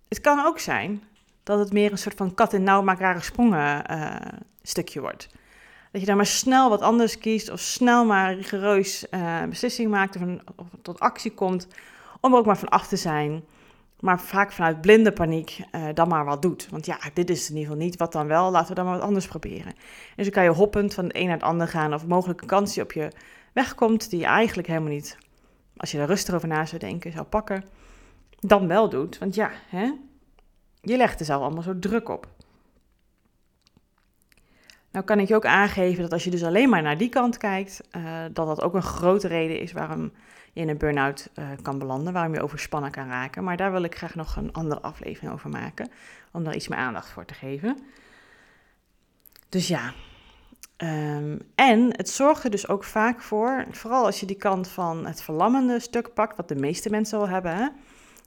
Het 0.08 0.20
kan 0.20 0.44
ook 0.44 0.58
zijn 0.58 1.02
dat 1.42 1.58
het 1.58 1.72
meer 1.72 1.92
een 1.92 1.98
soort 1.98 2.16
van 2.16 2.34
kat 2.34 2.54
en 2.54 2.62
nauw 2.62 2.84
rare 2.84 3.20
sprongen 3.20 3.90
uh, 3.90 4.16
stukje 4.62 5.00
wordt. 5.00 5.28
Dat 5.92 6.00
je 6.00 6.06
dan 6.06 6.16
maar 6.16 6.26
snel 6.26 6.68
wat 6.68 6.80
anders 6.80 7.18
kiest 7.18 7.50
of 7.50 7.60
snel 7.60 8.04
maar 8.04 8.34
rigoureus 8.34 9.06
uh, 9.10 9.44
beslissing 9.44 9.90
maakt 9.90 10.16
of, 10.16 10.22
of, 10.56 10.66
tot 10.82 11.00
actie 11.00 11.34
komt 11.34 11.66
om 12.20 12.36
ook 12.36 12.46
maar 12.46 12.58
van 12.58 12.68
af 12.68 12.86
te 12.86 12.96
zijn. 12.96 13.44
Maar 14.02 14.20
vaak 14.20 14.52
vanuit 14.52 14.80
blinde 14.80 15.12
paniek 15.12 15.60
uh, 15.74 15.84
dan 15.94 16.08
maar 16.08 16.24
wat 16.24 16.42
doet. 16.42 16.68
Want 16.70 16.86
ja, 16.86 16.98
dit 17.14 17.30
is 17.30 17.50
in 17.50 17.56
ieder 17.56 17.70
geval 17.70 17.84
niet. 17.86 17.96
Wat 17.96 18.12
dan 18.12 18.26
wel? 18.26 18.50
Laten 18.50 18.68
we 18.68 18.74
dan 18.74 18.84
maar 18.84 18.98
wat 18.98 19.06
anders 19.06 19.26
proberen. 19.26 19.74
En 20.16 20.24
zo 20.24 20.30
kan 20.30 20.44
je 20.44 20.50
hoppend 20.50 20.94
van 20.94 21.04
het 21.04 21.16
een 21.16 21.24
naar 21.24 21.34
het 21.34 21.42
ander 21.42 21.68
gaan. 21.68 21.94
Of 21.94 22.06
mogelijk 22.06 22.40
een 22.40 22.46
kans 22.46 22.74
die 22.74 22.82
op 22.82 22.92
je 22.92 23.12
weg 23.52 23.74
komt. 23.74 24.10
Die 24.10 24.18
je 24.18 24.26
eigenlijk 24.26 24.68
helemaal 24.68 24.90
niet, 24.90 25.18
als 25.76 25.90
je 25.90 25.98
er 25.98 26.06
rustig 26.06 26.34
over 26.34 26.48
na 26.48 26.66
zou 26.66 26.80
denken, 26.80 27.12
zou 27.12 27.24
pakken. 27.24 27.64
Dan 28.38 28.68
wel 28.68 28.88
doet. 28.88 29.18
Want 29.18 29.34
ja, 29.34 29.50
hè, 29.68 29.92
je 30.80 30.96
legt 30.96 31.20
er 31.20 31.26
zelf 31.26 31.42
allemaal 31.42 31.62
zo 31.62 31.78
druk 31.78 32.08
op. 32.08 32.26
Nou 34.92 35.04
kan 35.04 35.18
ik 35.18 35.28
je 35.28 35.34
ook 35.34 35.46
aangeven 35.46 36.02
dat 36.02 36.12
als 36.12 36.24
je 36.24 36.30
dus 36.30 36.44
alleen 36.44 36.68
maar 36.68 36.82
naar 36.82 36.98
die 36.98 37.08
kant 37.08 37.36
kijkt, 37.36 37.80
uh, 37.96 38.20
dat 38.32 38.46
dat 38.46 38.62
ook 38.62 38.74
een 38.74 38.82
grote 38.82 39.28
reden 39.28 39.60
is 39.60 39.72
waarom 39.72 40.12
je 40.52 40.60
in 40.60 40.68
een 40.68 40.78
burn-out 40.78 41.30
uh, 41.34 41.44
kan 41.62 41.78
belanden, 41.78 42.12
waarom 42.12 42.34
je 42.34 42.42
overspannen 42.42 42.90
kan 42.90 43.08
raken. 43.08 43.44
Maar 43.44 43.56
daar 43.56 43.72
wil 43.72 43.82
ik 43.82 43.96
graag 43.96 44.14
nog 44.14 44.36
een 44.36 44.52
andere 44.52 44.80
aflevering 44.80 45.32
over 45.32 45.50
maken, 45.50 45.90
om 46.32 46.44
daar 46.44 46.54
iets 46.54 46.68
meer 46.68 46.78
aandacht 46.78 47.08
voor 47.08 47.24
te 47.24 47.34
geven. 47.34 47.78
Dus 49.48 49.68
ja, 49.68 49.92
um, 50.76 51.38
en 51.54 51.96
het 51.96 52.08
zorgt 52.08 52.44
er 52.44 52.50
dus 52.50 52.68
ook 52.68 52.84
vaak 52.84 53.20
voor, 53.20 53.66
vooral 53.70 54.04
als 54.04 54.20
je 54.20 54.26
die 54.26 54.36
kant 54.36 54.68
van 54.68 55.06
het 55.06 55.22
verlammende 55.22 55.80
stuk 55.80 56.14
pakt, 56.14 56.36
wat 56.36 56.48
de 56.48 56.56
meeste 56.56 56.90
mensen 56.90 57.18
wel 57.18 57.28
hebben. 57.28 57.56
Hè? 57.56 57.68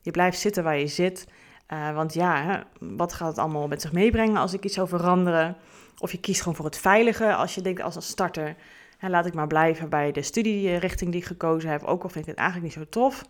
Je 0.02 0.12
blijft 0.12 0.40
zitten 0.40 0.64
waar 0.64 0.78
je 0.78 0.88
zit. 0.88 1.28
Uh, 1.74 1.94
want 1.94 2.14
ja, 2.14 2.64
wat 2.80 3.14
gaat 3.14 3.28
het 3.28 3.38
allemaal 3.38 3.68
met 3.68 3.82
zich 3.82 3.92
meebrengen 3.92 4.38
als 4.38 4.54
ik 4.54 4.64
iets 4.64 4.76
zou 4.76 4.88
veranderen? 4.88 5.58
Of 5.98 6.12
je 6.12 6.20
kiest 6.20 6.40
gewoon 6.40 6.56
voor 6.56 6.66
het 6.66 6.78
veilige 6.78 7.36
als 7.36 7.56
je 7.56 7.62
denkt 7.62 7.82
als 7.82 7.96
een 7.96 8.02
starter, 8.02 8.56
laat 9.00 9.26
ik 9.26 9.34
maar 9.34 9.48
blijven 9.48 9.90
bij 9.90 10.12
de 10.12 10.22
studierichting 10.22 11.12
die 11.12 11.20
ik 11.20 11.28
gekozen 11.28 11.70
heb, 11.70 11.84
ook 11.84 12.04
al 12.04 12.10
vind 12.10 12.28
ik 12.28 12.32
het 12.32 12.40
eigenlijk 12.40 12.76
niet 12.76 12.84
zo 12.86 12.90
tof. 12.90 13.26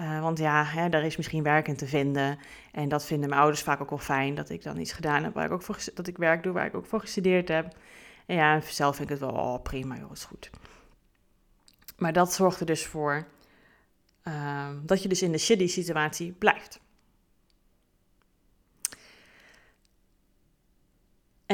Uh, 0.00 0.20
want 0.20 0.38
ja, 0.38 0.64
hè, 0.64 0.88
daar 0.88 1.04
is 1.04 1.16
misschien 1.16 1.42
werk 1.42 1.68
in 1.68 1.76
te 1.76 1.86
vinden. 1.86 2.38
En 2.72 2.88
dat 2.88 3.04
vinden 3.04 3.28
mijn 3.28 3.40
ouders 3.40 3.62
vaak 3.62 3.80
ook 3.80 3.90
wel 3.90 3.98
fijn, 3.98 4.34
dat 4.34 4.50
ik 4.50 4.62
dan 4.62 4.78
iets 4.78 4.92
gedaan 4.92 5.24
heb 5.24 5.34
waar 5.34 5.44
ik 5.44 5.52
ook 5.52 5.62
voor, 5.62 5.78
dat 5.94 6.06
ik 6.06 6.16
werk 6.16 6.42
doe 6.42 6.52
waar 6.52 6.66
ik 6.66 6.74
ook 6.74 6.86
voor 6.86 7.00
gestudeerd 7.00 7.48
heb. 7.48 7.76
En 8.26 8.36
ja, 8.36 8.60
zelf 8.60 8.96
vind 8.96 9.10
ik 9.10 9.18
het 9.18 9.30
wel 9.30 9.38
oh, 9.38 9.62
prima, 9.62 9.96
joh, 9.96 10.12
is 10.12 10.24
goed. 10.24 10.50
Maar 11.96 12.12
dat 12.12 12.32
zorgt 12.32 12.60
er 12.60 12.66
dus 12.66 12.86
voor 12.86 13.26
uh, 14.24 14.68
dat 14.82 15.02
je 15.02 15.08
dus 15.08 15.22
in 15.22 15.32
de 15.32 15.38
shitty 15.38 15.66
situatie 15.66 16.32
blijft. 16.32 16.80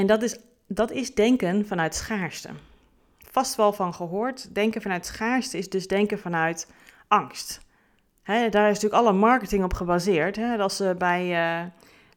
Dat 0.07 0.23
is, 0.23 0.39
dat 0.67 0.91
is 0.91 1.15
denken 1.15 1.67
vanuit 1.67 1.95
schaarste. 1.95 2.49
Vast 3.31 3.55
wel 3.55 3.73
van 3.73 3.95
gehoord. 3.95 4.55
Denken 4.55 4.83
vanuit 4.83 5.07
schaarste 5.07 5.59
is 5.59 5.69
dus 5.69 5.87
denken 5.87 6.19
vanuit 6.19 6.69
angst. 7.09 7.61
daar 8.25 8.43
is 8.43 8.51
natuurlijk 8.51 8.95
alle 8.95 9.13
marketing 9.13 9.65
op 9.65 9.75
gebaseerd. 9.75 10.39
Als 10.59 10.77
ze 10.77 10.95
bij 10.99 11.31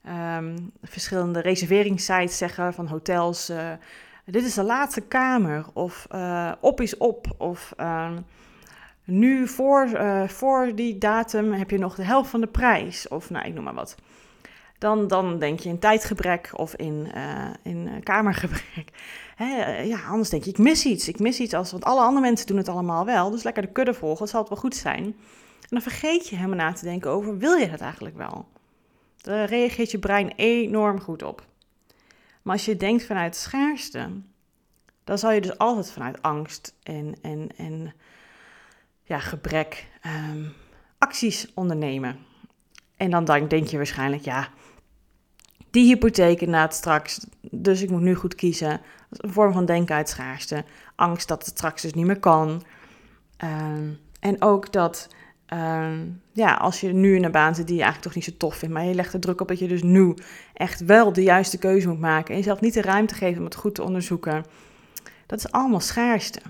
uh, 0.05 0.37
um, 0.37 0.71
verschillende 0.83 1.39
reserveringssites 1.39 2.37
zeggen 2.37 2.73
van 2.73 2.87
hotels... 2.87 3.49
Uh, 3.49 3.71
dit 4.25 4.43
is 4.43 4.53
de 4.53 4.63
laatste 4.63 5.01
kamer, 5.01 5.65
of 5.73 6.07
uh, 6.11 6.51
op 6.59 6.81
is 6.81 6.97
op, 6.97 7.27
of 7.37 7.73
uh, 7.79 8.11
nu 9.03 9.47
voor, 9.47 9.89
voor 10.27 10.71
die 10.75 10.97
datum 10.97 11.51
heb 11.53 11.69
je 11.69 11.77
nog 11.77 11.95
de 11.95 12.03
helft 12.03 12.29
van 12.29 12.41
de 12.41 12.47
prijs, 12.47 13.07
of 13.07 13.29
nou, 13.29 13.45
ik 13.47 13.53
noem 13.53 13.63
maar 13.63 13.73
wat. 13.73 13.95
Dan, 14.81 15.07
dan 15.07 15.39
denk 15.39 15.59
je 15.59 15.69
in 15.69 15.79
tijdgebrek 15.79 16.51
of 16.53 16.75
in, 16.75 17.11
in 17.63 18.03
kamergebrek. 18.03 18.89
Hè, 19.35 19.81
ja, 19.81 19.99
anders 20.07 20.29
denk 20.29 20.43
je, 20.43 20.49
ik 20.49 20.57
mis 20.57 20.85
iets, 20.85 21.07
ik 21.07 21.19
mis 21.19 21.39
iets, 21.39 21.53
als, 21.53 21.71
want 21.71 21.83
alle 21.83 22.01
andere 22.01 22.21
mensen 22.21 22.47
doen 22.47 22.57
het 22.57 22.69
allemaal 22.69 23.05
wel, 23.05 23.29
dus 23.29 23.43
lekker 23.43 23.61
de 23.61 23.71
kudde 23.71 23.93
volgen, 23.93 24.19
dat 24.19 24.29
zal 24.29 24.39
het 24.39 24.49
wel 24.49 24.57
goed 24.57 24.75
zijn. 24.75 25.03
En 25.03 25.67
dan 25.69 25.81
vergeet 25.81 26.29
je 26.29 26.35
helemaal 26.35 26.57
na 26.57 26.73
te 26.73 26.83
denken 26.83 27.11
over, 27.11 27.37
wil 27.37 27.55
je 27.55 27.69
dat 27.69 27.79
eigenlijk 27.79 28.17
wel? 28.17 28.45
Daar 29.21 29.45
reageert 29.45 29.91
je 29.91 29.99
brein 29.99 30.33
enorm 30.35 31.01
goed 31.01 31.23
op. 31.23 31.45
Maar 32.41 32.53
als 32.53 32.65
je 32.65 32.77
denkt 32.77 33.05
vanuit 33.05 33.35
schaarste, 33.35 34.09
dan 35.03 35.17
zal 35.17 35.31
je 35.31 35.41
dus 35.41 35.57
altijd 35.57 35.91
vanuit 35.91 36.21
angst 36.21 36.75
en, 36.83 37.15
en, 37.21 37.49
en 37.57 37.93
ja, 39.03 39.19
gebrek 39.19 39.87
ehm, 40.01 40.45
acties 40.97 41.51
ondernemen. 41.53 42.19
En 42.97 43.11
dan 43.11 43.25
denk 43.25 43.67
je 43.67 43.77
waarschijnlijk, 43.77 44.23
ja, 44.23 44.49
die 45.71 45.85
hypotheek 45.85 46.41
inderdaad 46.41 46.73
straks, 46.73 47.25
dus 47.41 47.81
ik 47.81 47.89
moet 47.89 48.01
nu 48.01 48.15
goed 48.15 48.35
kiezen. 48.35 48.81
een 49.09 49.31
vorm 49.31 49.53
van 49.53 49.65
denken 49.65 49.95
uit 49.95 50.09
schaarste. 50.09 50.63
Angst 50.95 51.27
dat 51.27 51.45
het 51.45 51.57
straks 51.57 51.81
dus 51.81 51.93
niet 51.93 52.05
meer 52.05 52.19
kan. 52.19 52.63
Ehm, 53.37 53.89
en 54.19 54.41
ook 54.41 54.71
dat 54.71 55.07
Ehm, 55.51 56.07
ja, 56.31 56.53
als 56.53 56.81
je 56.81 56.93
nu 56.93 57.15
in 57.15 57.23
een 57.23 57.31
baan 57.31 57.55
zit 57.55 57.67
die 57.67 57.75
je 57.75 57.81
eigenlijk 57.81 58.13
toch 58.13 58.23
niet 58.23 58.33
zo 58.33 58.37
tof 58.37 58.55
vindt, 58.55 58.73
maar 58.75 58.85
je 58.85 58.93
legt 58.93 59.13
er 59.13 59.19
druk 59.19 59.41
op 59.41 59.47
dat 59.47 59.59
je 59.59 59.67
dus 59.67 59.83
nu 59.83 60.13
echt 60.53 60.85
wel 60.85 61.13
de 61.13 61.23
juiste 61.23 61.57
keuze 61.57 61.87
moet 61.87 61.99
maken 61.99 62.29
en 62.29 62.39
jezelf 62.39 62.61
niet 62.61 62.73
de 62.73 62.81
ruimte 62.81 63.13
geven 63.13 63.37
om 63.37 63.45
het 63.45 63.55
goed 63.55 63.75
te 63.75 63.83
onderzoeken, 63.83 64.45
dat 65.25 65.39
is 65.39 65.51
allemaal 65.51 65.79
schaarste. 65.79 66.41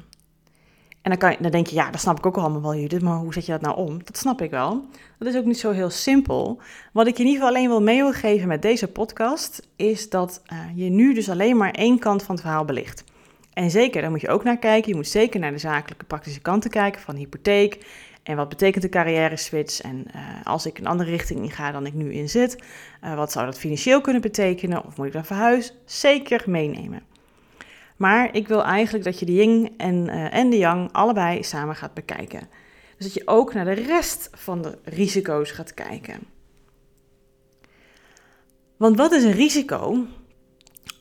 En 1.01 1.09
dan, 1.09 1.17
kan 1.17 1.35
dan 1.39 1.51
denk 1.51 1.67
je, 1.67 1.75
ja, 1.75 1.91
dat 1.91 2.01
snap 2.01 2.17
ik 2.17 2.25
ook 2.25 2.37
allemaal 2.37 2.61
wel, 2.61 2.75
Judith, 2.75 3.01
maar 3.01 3.17
hoe 3.17 3.33
zet 3.33 3.45
je 3.45 3.51
dat 3.51 3.61
nou 3.61 3.77
om? 3.77 4.03
Dat 4.03 4.17
snap 4.17 4.41
ik 4.41 4.49
wel. 4.49 4.85
Dat 5.17 5.27
is 5.27 5.39
ook 5.39 5.45
niet 5.45 5.59
zo 5.59 5.71
heel 5.71 5.89
simpel. 5.89 6.59
Wat 6.93 7.07
ik 7.07 7.17
je 7.17 7.23
in 7.23 7.29
ieder 7.29 7.41
geval 7.41 7.57
alleen 7.57 7.69
wil 7.69 7.81
mee 7.81 8.45
met 8.45 8.61
deze 8.61 8.87
podcast, 8.87 9.67
is 9.75 10.09
dat 10.09 10.41
uh, 10.53 10.59
je 10.75 10.89
nu 10.89 11.13
dus 11.13 11.29
alleen 11.29 11.57
maar 11.57 11.71
één 11.71 11.99
kant 11.99 12.23
van 12.23 12.35
het 12.35 12.43
verhaal 12.43 12.65
belicht. 12.65 13.03
En 13.53 13.71
zeker, 13.71 14.01
daar 14.01 14.11
moet 14.11 14.21
je 14.21 14.29
ook 14.29 14.43
naar 14.43 14.57
kijken. 14.57 14.89
Je 14.89 14.95
moet 14.95 15.07
zeker 15.07 15.39
naar 15.39 15.51
de 15.51 15.57
zakelijke 15.57 16.05
praktische 16.05 16.41
kanten 16.41 16.69
kijken 16.69 17.01
van 17.01 17.15
hypotheek 17.15 17.85
en 18.23 18.35
wat 18.35 18.49
betekent 18.49 18.83
de 18.83 18.89
carrière 18.89 19.37
switch? 19.37 19.81
En 19.81 20.05
uh, 20.15 20.21
als 20.43 20.65
ik 20.65 20.77
een 20.77 20.87
andere 20.87 21.09
richting 21.09 21.39
in 21.39 21.51
ga 21.51 21.71
dan 21.71 21.85
ik 21.85 21.93
nu 21.93 22.13
in 22.13 22.29
zit, 22.29 22.63
uh, 23.03 23.15
wat 23.15 23.31
zou 23.31 23.45
dat 23.45 23.57
financieel 23.57 24.01
kunnen 24.01 24.21
betekenen? 24.21 24.85
Of 24.85 24.97
moet 24.97 25.05
ik 25.05 25.13
dan 25.13 25.25
verhuizen? 25.25 25.75
Zeker 25.85 26.43
meenemen. 26.45 27.01
Maar 28.01 28.35
ik 28.35 28.47
wil 28.47 28.63
eigenlijk 28.63 29.05
dat 29.05 29.19
je 29.19 29.25
de 29.25 29.33
yin 29.33 29.73
en, 29.77 30.07
uh, 30.07 30.33
en 30.33 30.49
de 30.49 30.57
yang 30.57 30.89
allebei 30.91 31.43
samen 31.43 31.75
gaat 31.75 31.93
bekijken. 31.93 32.49
Dus 32.97 33.05
dat 33.05 33.13
je 33.13 33.27
ook 33.27 33.53
naar 33.53 33.65
de 33.65 33.73
rest 33.73 34.29
van 34.33 34.61
de 34.61 34.77
risico's 34.83 35.51
gaat 35.51 35.73
kijken. 35.73 36.19
Want 38.77 38.97
wat 38.97 39.11
is 39.11 39.23
een 39.23 39.31
risico 39.31 40.05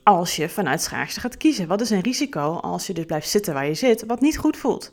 als 0.02 0.36
je 0.36 0.48
vanuit 0.48 0.82
schaarste 0.82 1.20
gaat 1.20 1.36
kiezen? 1.36 1.66
Wat 1.66 1.80
is 1.80 1.90
een 1.90 2.00
risico 2.00 2.54
als 2.54 2.86
je 2.86 2.94
dus 2.94 3.04
blijft 3.04 3.28
zitten 3.28 3.54
waar 3.54 3.66
je 3.66 3.74
zit, 3.74 4.06
wat 4.06 4.20
niet 4.20 4.38
goed 4.38 4.56
voelt? 4.56 4.92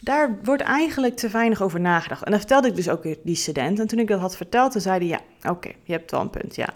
daar 0.00 0.38
wordt 0.42 0.62
eigenlijk 0.62 1.16
te 1.16 1.28
weinig 1.28 1.62
over 1.62 1.80
nagedacht. 1.80 2.22
En 2.22 2.30
dat 2.30 2.40
vertelde 2.40 2.68
ik 2.68 2.76
dus 2.76 2.88
ook 2.88 3.02
weer 3.02 3.18
die 3.24 3.34
student. 3.34 3.78
En 3.78 3.86
toen 3.86 3.98
ik 3.98 4.08
dat 4.08 4.20
had 4.20 4.36
verteld, 4.36 4.72
toen 4.72 4.80
zei 4.80 4.98
hij, 4.98 5.06
ja, 5.06 5.50
oké, 5.50 5.70
je 5.82 5.92
hebt 5.92 6.10
wel 6.10 6.20
een 6.20 6.30
punt, 6.30 6.56
ja. 6.56 6.68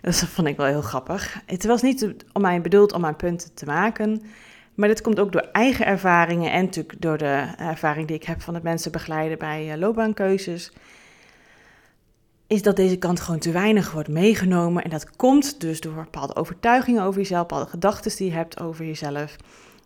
Dat 0.00 0.16
vond 0.16 0.48
ik 0.48 0.56
wel 0.56 0.66
heel 0.66 0.82
grappig. 0.82 1.40
Het 1.46 1.64
was 1.64 1.82
niet 1.82 2.14
om 2.32 2.42
mij 2.42 2.60
bedoeld 2.60 2.92
om 2.92 3.00
mijn 3.00 3.16
punten 3.16 3.54
te 3.54 3.64
maken. 3.64 4.22
Maar 4.74 4.88
dit 4.88 5.00
komt 5.00 5.20
ook 5.20 5.32
door 5.32 5.48
eigen 5.52 5.86
ervaringen 5.86 6.52
en 6.52 6.64
natuurlijk 6.64 7.00
door 7.00 7.18
de 7.18 7.48
ervaring 7.56 8.06
die 8.06 8.16
ik 8.16 8.24
heb 8.24 8.40
van 8.40 8.54
het 8.54 8.62
mensen 8.62 8.92
begeleiden 8.92 9.38
bij 9.38 9.72
uh, 9.72 9.76
loopbaankeuzes. 9.76 10.72
Is 12.46 12.62
dat 12.62 12.76
deze 12.76 12.96
kant 12.96 13.20
gewoon 13.20 13.40
te 13.40 13.50
weinig 13.50 13.92
wordt 13.92 14.08
meegenomen. 14.08 14.84
En 14.84 14.90
dat 14.90 15.16
komt 15.16 15.60
dus 15.60 15.80
door 15.80 15.94
bepaalde 15.94 16.36
overtuigingen 16.36 17.02
over 17.02 17.20
jezelf, 17.20 17.46
bepaalde 17.46 17.70
gedachten 17.70 18.16
die 18.16 18.26
je 18.26 18.36
hebt 18.36 18.60
over 18.60 18.84
jezelf 18.84 19.36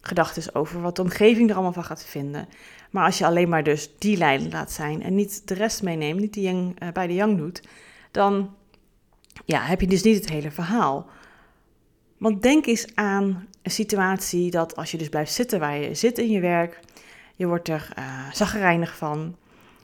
gedachten 0.00 0.54
over 0.54 0.80
wat 0.80 0.96
de 0.96 1.02
omgeving 1.02 1.48
er 1.48 1.54
allemaal 1.54 1.72
van 1.72 1.84
gaat 1.84 2.04
vinden. 2.04 2.48
Maar 2.90 3.04
als 3.04 3.18
je 3.18 3.26
alleen 3.26 3.48
maar 3.48 3.62
dus 3.62 3.90
die 3.98 4.16
lijn 4.16 4.50
laat 4.50 4.72
zijn 4.72 5.02
en 5.02 5.14
niet 5.14 5.48
de 5.48 5.54
rest 5.54 5.82
meeneemt, 5.82 6.20
niet 6.20 6.32
die 6.32 6.42
yang, 6.42 6.82
uh, 6.82 6.88
bij 6.92 7.06
de 7.06 7.14
yang 7.14 7.36
doet, 7.38 7.62
dan 8.10 8.54
ja, 9.44 9.60
heb 9.60 9.80
je 9.80 9.86
dus 9.86 10.02
niet 10.02 10.16
het 10.16 10.28
hele 10.28 10.50
verhaal. 10.50 11.06
Want 12.18 12.42
denk 12.42 12.66
eens 12.66 12.86
aan 12.94 13.46
een 13.62 13.70
situatie 13.70 14.50
dat 14.50 14.76
als 14.76 14.90
je 14.90 14.98
dus 14.98 15.08
blijft 15.08 15.32
zitten 15.32 15.60
waar 15.60 15.78
je 15.78 15.94
zit 15.94 16.18
in 16.18 16.30
je 16.30 16.40
werk, 16.40 16.80
je 17.36 17.46
wordt 17.46 17.68
er 17.68 17.88
uh, 17.98 18.04
zaggerijnig 18.32 18.96
van, 18.96 19.36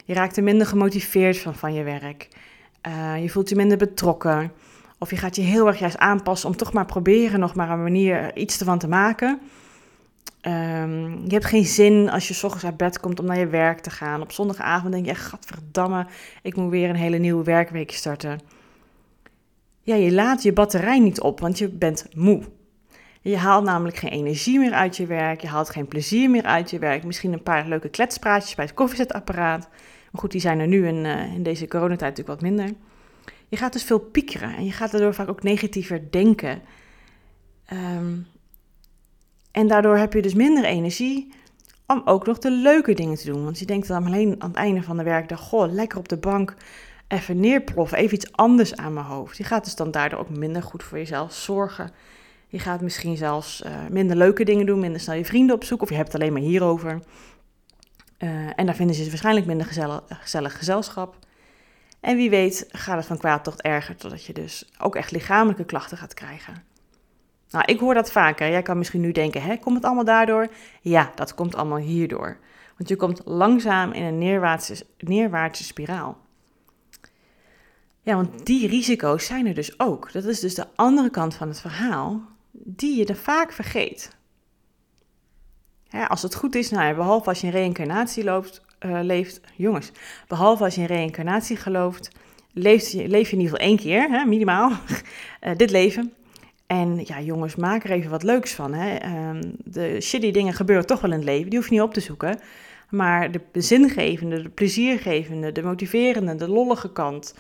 je 0.05 0.15
raakt 0.15 0.37
er 0.37 0.43
minder 0.43 0.67
gemotiveerd 0.67 1.39
van, 1.39 1.55
van 1.55 1.75
je 1.75 1.83
werk, 1.83 2.29
uh, 2.87 3.23
je 3.23 3.29
voelt 3.29 3.49
je 3.49 3.57
minder 3.57 3.79
betrokken, 3.79 4.53
of 4.99 5.11
je 5.11 5.17
gaat 5.17 5.37
je 5.37 5.43
heel 5.43 5.67
erg 5.67 5.79
juist 5.79 5.99
aanpassen 5.99 6.49
om 6.49 6.57
toch 6.57 6.73
maar 6.73 6.87
proberen 6.87 7.41
nog 7.41 7.55
maar 7.55 7.71
een 7.71 7.83
manier 7.83 8.37
iets 8.37 8.59
ervan 8.59 8.79
te 8.79 8.89
maken. 8.89 9.41
Um, 10.43 11.25
je 11.25 11.33
hebt 11.33 11.45
geen 11.45 11.65
zin 11.65 12.11
als 12.11 12.29
je 12.29 12.35
s 12.35 12.45
ochtends 12.45 12.65
uit 12.65 12.77
bed 12.77 13.01
komt 13.01 13.21
om 13.21 13.27
naar 13.27 13.39
je 13.39 13.47
werk 13.47 13.81
te 13.81 13.91
gaan. 13.91 14.23
Op 14.23 14.33
zondagavond 14.33 14.93
denk 14.93 15.07
je, 15.07 15.15
gadverdamme, 15.15 16.07
ik 16.43 16.57
moet 16.57 16.71
weer 16.71 16.89
een 16.89 16.97
hele 16.97 17.19
nieuwe 17.19 17.45
werkweek 17.45 17.93
starten. 17.93 18.41
Ja, 19.89 19.95
je 19.95 20.13
laat 20.13 20.43
je 20.43 20.53
batterij 20.53 20.99
niet 20.99 21.21
op, 21.21 21.41
want 21.41 21.59
je 21.59 21.69
bent 21.69 22.07
moe. 22.15 22.43
Je 23.21 23.37
haalt 23.37 23.65
namelijk 23.65 23.97
geen 23.97 24.11
energie 24.11 24.59
meer 24.59 24.73
uit 24.73 24.97
je 24.97 25.07
werk, 25.07 25.41
je 25.41 25.47
haalt 25.47 25.71
geen 25.71 25.89
plezier 25.89 26.31
meer 26.31 26.43
uit 26.43 26.71
je 26.71 26.79
werk. 26.79 27.05
Misschien 27.05 27.33
een 27.33 27.43
paar 27.43 27.69
leuke 27.69 27.89
kletspraatjes 27.89 28.55
bij 28.55 28.65
het 28.65 28.75
koffiezetapparaat. 28.75 29.69
Maar 30.11 30.21
goed, 30.21 30.31
die 30.31 30.41
zijn 30.41 30.59
er 30.59 30.67
nu 30.67 30.87
in, 30.87 31.05
uh, 31.05 31.35
in 31.35 31.43
deze 31.43 31.69
coronatijd 31.69 32.17
natuurlijk 32.17 32.41
wat 32.41 32.51
minder. 32.51 32.75
Je 33.49 33.57
gaat 33.57 33.73
dus 33.73 33.85
veel 33.85 33.99
piekeren 33.99 34.57
en 34.57 34.65
je 34.65 34.73
gaat 34.73 34.91
daardoor 34.91 35.15
vaak 35.15 35.29
ook 35.29 35.43
negatiever 35.43 36.11
denken. 36.11 36.63
Um, 37.73 38.27
en 39.51 39.67
daardoor 39.67 39.97
heb 39.97 40.13
je 40.13 40.23
dus 40.23 40.35
minder 40.35 40.65
energie 40.65 41.33
om 41.87 42.03
ook 42.05 42.27
nog 42.27 42.39
de 42.39 42.51
leuke 42.51 42.95
dingen 42.95 43.17
te 43.17 43.31
doen. 43.31 43.45
Want 43.45 43.59
je 43.59 43.67
denkt 43.67 43.89
dan 43.89 44.07
alleen 44.07 44.43
aan 44.43 44.49
het 44.49 44.59
einde 44.59 44.83
van 44.83 44.97
de 44.97 45.03
werkdag, 45.03 45.41
goh, 45.41 45.73
lekker 45.73 45.99
op 45.99 46.09
de 46.09 46.19
bank 46.19 46.55
even 47.09 47.41
neerploffen, 47.41 47.99
even 47.99 48.15
iets 48.15 48.33
anders 48.33 48.77
aan 48.77 48.93
mijn 48.93 49.07
hoofd. 49.07 49.37
Je 49.37 49.45
gaat 49.45 49.65
dus 49.65 49.75
dan 49.75 49.91
daardoor 49.91 50.19
ook 50.19 50.31
minder 50.31 50.63
goed 50.63 50.83
voor 50.83 50.99
jezelf 50.99 51.33
zorgen. 51.33 51.91
Je 52.49 52.59
gaat 52.59 52.81
misschien 52.81 53.17
zelfs 53.17 53.63
uh, 53.63 53.73
minder 53.91 54.17
leuke 54.17 54.45
dingen 54.45 54.67
doen, 54.67 54.81
minder 54.81 55.01
snel 55.01 55.17
je 55.17 55.25
vrienden 55.25 55.55
opzoeken, 55.55 55.87
of 55.87 55.93
je 55.93 55.99
hebt 55.99 56.13
het 56.13 56.21
alleen 56.21 56.33
maar 56.33 56.43
hierover. 56.43 57.01
Uh, 58.19 58.31
en 58.57 58.67
daar 58.67 58.75
vinden 58.75 58.95
ze 58.95 59.01
het 59.01 59.11
waarschijnlijk 59.11 59.47
minder 59.47 59.67
gezellig, 59.67 60.03
gezellig 60.09 60.59
gezelschap. 60.59 61.17
En 62.01 62.17
wie 62.17 62.31
weet 62.31 62.67
gaat 62.69 62.97
het 62.97 63.07
van 63.07 63.19
kwaad 63.19 63.45
tot 63.45 63.63
erger, 63.63 63.97
totdat 63.97 64.25
je 64.25 64.33
dus 64.33 64.69
ook 64.79 64.97
echt 64.97 65.11
lichamelijke 65.11 65.65
klachten 65.65 65.99
gaat 65.99 66.15
krijgen. 66.15 66.55
Nou, 67.51 67.65
ik 67.65 67.81
hoor 67.81 67.95
dat 67.95 68.13
vaker. 68.13 68.51
Jij 68.51 68.63
kan 68.63 68.79
misschien 68.79 69.01
nu 69.01 69.13
denken, 69.13 69.43
hè, 69.43 69.57
komt 69.57 69.77
het 69.77 69.85
allemaal 69.85 70.05
daardoor? 70.05 70.49
Ja, 70.81 71.13
dat 71.15 71.35
komt 71.35 71.55
allemaal 71.55 71.79
hierdoor. 71.79 72.39
Want 72.77 72.89
je 72.89 72.97
komt 72.97 73.23
langzaam 73.25 73.93
in 73.93 74.03
een 74.03 74.19
neerwaartse, 74.19 74.87
neerwaartse 74.99 75.65
spiraal. 75.65 76.19
Ja, 78.09 78.15
want 78.15 78.47
die 78.47 78.69
risico's 78.69 79.27
zijn 79.27 79.47
er 79.47 79.55
dus 79.55 79.81
ook. 79.81 80.13
Dat 80.13 80.25
is 80.25 80.41
dus 80.41 80.55
de 80.55 80.67
andere 80.75 81.11
kant 81.11 81.35
van 81.35 81.49
het 81.49 81.61
verhaal, 81.61 82.23
die 82.53 82.97
je 82.97 83.05
er 83.05 83.17
vaak 83.17 83.53
vergeet. 83.53 84.17
als 86.09 86.23
het 86.23 86.35
goed 86.35 86.55
is, 86.55 86.71
nou 86.71 86.95
behalve 86.95 87.29
als 87.29 87.41
je 87.41 87.47
in 87.47 87.53
reïncarnatie 87.53 88.25
loopt, 88.25 88.63
uh, 88.87 88.99
leeft, 89.03 89.41
jongens, 89.57 89.93
behalve 90.29 90.65
als 90.65 90.75
je 90.75 90.81
in 90.81 90.87
reïncarnatie 90.87 91.57
gelooft, 91.57 92.11
leef 92.53 92.89
je, 92.89 93.09
leef 93.09 93.31
je 93.31 93.37
in 93.37 93.43
ieder 93.43 93.57
geval 93.59 93.69
één 93.69 93.77
keer, 93.77 94.11
hè, 94.11 94.25
minimaal, 94.25 94.71
uh, 94.71 95.57
dit 95.57 95.71
leven. 95.71 96.13
En 96.67 97.01
ja, 97.05 97.21
jongens, 97.21 97.57
maak 97.57 97.85
er 97.85 97.91
even 97.91 98.11
wat 98.11 98.23
leuks 98.23 98.53
van. 98.53 98.75
Hè? 98.75 98.97
Um, 99.31 99.41
de 99.65 100.01
shitty 100.01 100.31
dingen 100.31 100.53
gebeuren 100.53 100.87
toch 100.87 101.01
wel 101.01 101.11
in 101.11 101.17
het 101.17 101.27
leven, 101.27 101.51
die 101.51 101.59
hoef 101.59 101.69
je 101.69 101.75
niet 101.75 101.85
op 101.85 101.95
te 101.95 102.01
zoeken. 102.01 102.41
Maar 102.91 103.31
de 103.31 103.41
zingevende, 103.53 104.43
de 104.43 104.49
pleziergevende, 104.49 105.53
de 105.53 105.63
motiverende, 105.63 106.35
de 106.35 106.49
lollige 106.49 106.93
kant, 106.93 107.35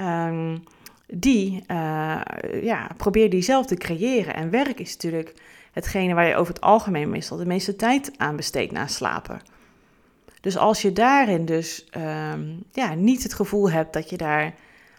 um, 0.00 0.62
die, 1.06 1.64
uh, 1.70 2.20
ja, 2.62 2.90
probeer 2.96 3.30
die 3.30 3.42
zelf 3.42 3.66
te 3.66 3.74
creëren. 3.74 4.34
En 4.34 4.50
werk 4.50 4.80
is 4.80 4.92
natuurlijk 4.92 5.34
hetgene 5.72 6.14
waar 6.14 6.26
je 6.26 6.36
over 6.36 6.54
het 6.54 6.62
algemeen 6.62 7.10
meestal 7.10 7.36
de 7.36 7.46
meeste 7.46 7.76
tijd 7.76 8.12
aan 8.16 8.36
besteedt 8.36 8.72
na 8.72 8.86
slapen. 8.86 9.40
Dus 10.40 10.56
als 10.56 10.82
je 10.82 10.92
daarin 10.92 11.44
dus 11.44 11.86
um, 11.96 12.64
ja, 12.72 12.94
niet 12.94 13.22
het 13.22 13.34
gevoel 13.34 13.70
hebt 13.70 13.92
dat 13.92 14.10
je 14.10 14.16
daar 14.16 14.54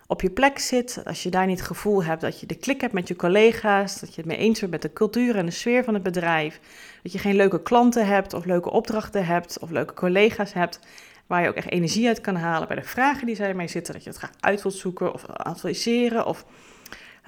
op 0.08 0.22
je 0.22 0.30
plek 0.30 0.60
zit, 0.60 1.02
als 1.06 1.24
je 1.24 1.30
daar 1.30 1.46
niet 1.46 1.58
het 1.58 1.68
gevoel 1.68 2.04
hebt 2.04 2.22
dat 2.22 2.40
je 2.40 2.46
de 2.46 2.56
klik 2.56 2.82
hebt 2.82 2.94
met 2.94 3.08
je 3.08 3.16
collega's, 3.16 4.00
dat 4.00 4.10
je 4.10 4.22
het 4.22 4.26
mee 4.26 4.38
eens 4.38 4.60
bent 4.60 4.72
met 4.72 4.82
de 4.82 4.94
cultuur 4.94 5.36
en 5.36 5.46
de 5.46 5.52
sfeer 5.52 5.84
van 5.84 5.94
het 5.94 6.04
bedrijf, 6.04 6.60
dat 7.04 7.12
je 7.12 7.18
geen 7.18 7.36
leuke 7.36 7.62
klanten 7.62 8.08
hebt 8.08 8.34
of 8.34 8.46
leuke 8.46 8.72
opdrachten 8.72 9.26
hebt 9.26 9.60
of 9.60 9.70
leuke 9.70 9.94
collega's 9.94 10.54
hebt, 10.54 10.80
waar 11.28 11.42
je 11.42 11.48
ook 11.48 11.56
echt 11.56 11.72
energie 11.72 12.08
uit 12.08 12.22
kan 12.22 12.36
halen 12.36 12.68
bij 12.68 12.78
de 12.78 12.84
vragen 12.84 13.26
die 13.26 13.36
zij 13.36 13.48
ermee 13.48 13.68
zitten, 13.68 13.94
dat 13.94 14.04
je 14.04 14.10
het 14.10 14.18
graag 14.18 14.34
uit 14.40 14.62
wilt 14.62 14.76
zoeken 14.76 15.14
of 15.14 15.26
adviseren 15.26 16.26
of 16.26 16.46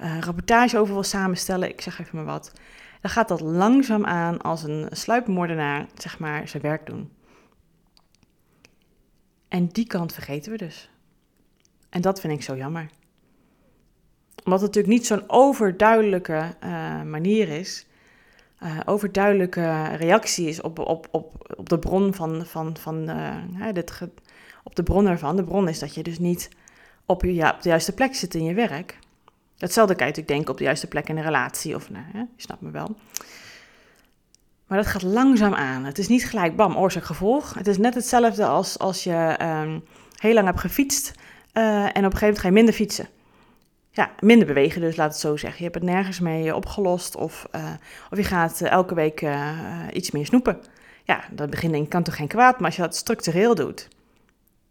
uh, 0.00 0.18
rapportage 0.20 0.78
over 0.78 0.94
wil 0.94 1.02
samenstellen, 1.02 1.68
ik 1.68 1.80
zeg 1.80 2.00
even 2.00 2.16
maar 2.16 2.24
wat, 2.24 2.52
dan 3.00 3.10
gaat 3.10 3.28
dat 3.28 3.40
langzaam 3.40 4.04
aan 4.04 4.40
als 4.40 4.62
een 4.62 4.88
sluipmoordenaar, 4.90 5.86
zeg 5.94 6.18
maar, 6.18 6.48
zijn 6.48 6.62
werk 6.62 6.86
doen. 6.86 7.12
En 9.48 9.66
die 9.66 9.86
kant 9.86 10.12
vergeten 10.12 10.52
we 10.52 10.58
dus. 10.58 10.90
En 11.88 12.00
dat 12.00 12.20
vind 12.20 12.32
ik 12.32 12.42
zo 12.42 12.56
jammer. 12.56 12.90
Omdat 14.44 14.60
het 14.60 14.74
natuurlijk 14.74 14.94
niet 14.94 15.06
zo'n 15.06 15.24
overduidelijke 15.26 16.54
uh, 16.64 17.02
manier 17.02 17.48
is, 17.48 17.86
uh, 18.62 18.78
overduidelijke 18.84 19.84
reactie 19.84 20.48
is 20.48 20.60
op, 20.60 20.78
op, 20.78 21.08
op, 21.10 21.54
op 21.56 21.68
de 21.68 21.78
bron 21.78 22.14
van, 22.14 22.46
van, 22.46 22.76
van 22.76 23.10
uh, 23.10 23.72
dit 23.72 24.02
op 24.64 24.76
de 24.76 24.82
bron 24.82 25.06
ervan. 25.06 25.36
De 25.36 25.44
bron 25.44 25.68
is 25.68 25.78
dat 25.78 25.94
je 25.94 26.02
dus 26.02 26.18
niet 26.18 26.48
op, 27.06 27.22
je, 27.22 27.32
de 27.32 27.68
juiste 27.68 27.92
plek 27.92 28.14
zit 28.14 28.34
in 28.34 28.44
je 28.44 28.54
werk. 28.54 28.98
Hetzelfde 29.58 29.94
kan 29.94 30.06
je 30.06 30.12
natuurlijk 30.12 30.28
denken 30.28 30.50
op 30.50 30.58
de 30.58 30.64
juiste 30.64 30.86
plek 30.86 31.08
in 31.08 31.16
een 31.16 31.22
relatie, 31.22 31.74
of 31.74 31.90
nou, 31.90 32.04
hè, 32.12 32.18
je 32.18 32.26
snapt 32.36 32.60
me 32.60 32.70
wel. 32.70 32.96
Maar 34.66 34.78
dat 34.78 34.86
gaat 34.86 35.02
langzaam 35.02 35.54
aan. 35.54 35.84
Het 35.84 35.98
is 35.98 36.08
niet 36.08 36.26
gelijk 36.26 36.56
bam, 36.56 36.76
oorzaak-gevolg. 36.76 37.54
Het 37.54 37.66
is 37.66 37.78
net 37.78 37.94
hetzelfde 37.94 38.46
als 38.46 38.78
als 38.78 39.04
je 39.04 39.36
um, 39.42 39.84
heel 40.18 40.34
lang 40.34 40.46
hebt 40.46 40.60
gefietst 40.60 41.12
uh, 41.52 41.84
en 41.84 41.88
op 41.88 41.94
een 41.94 42.02
gegeven 42.02 42.20
moment 42.20 42.38
ga 42.38 42.48
je 42.48 42.54
minder 42.54 42.74
fietsen. 42.74 43.08
Ja, 43.98 44.10
minder 44.20 44.46
bewegen 44.46 44.80
dus, 44.80 44.96
laat 44.96 45.10
het 45.10 45.20
zo 45.20 45.36
zeggen. 45.36 45.58
Je 45.58 45.64
hebt 45.64 45.74
het 45.74 45.84
nergens 45.84 46.20
mee 46.20 46.54
opgelost 46.54 47.16
of, 47.16 47.48
uh, 47.54 47.70
of 48.10 48.18
je 48.18 48.24
gaat 48.24 48.60
uh, 48.62 48.70
elke 48.70 48.94
week 48.94 49.26
iets 49.92 50.10
meer 50.10 50.26
snoepen. 50.26 50.60
Ja, 51.04 51.24
dat 51.30 51.50
begin 51.50 51.74
ik 51.74 51.88
kan 51.88 52.02
toch 52.02 52.16
geen 52.16 52.28
kwaad, 52.28 52.56
maar 52.56 52.66
als 52.66 52.76
je 52.76 52.82
dat 52.82 52.96
structureel 52.96 53.54
doet, 53.54 53.88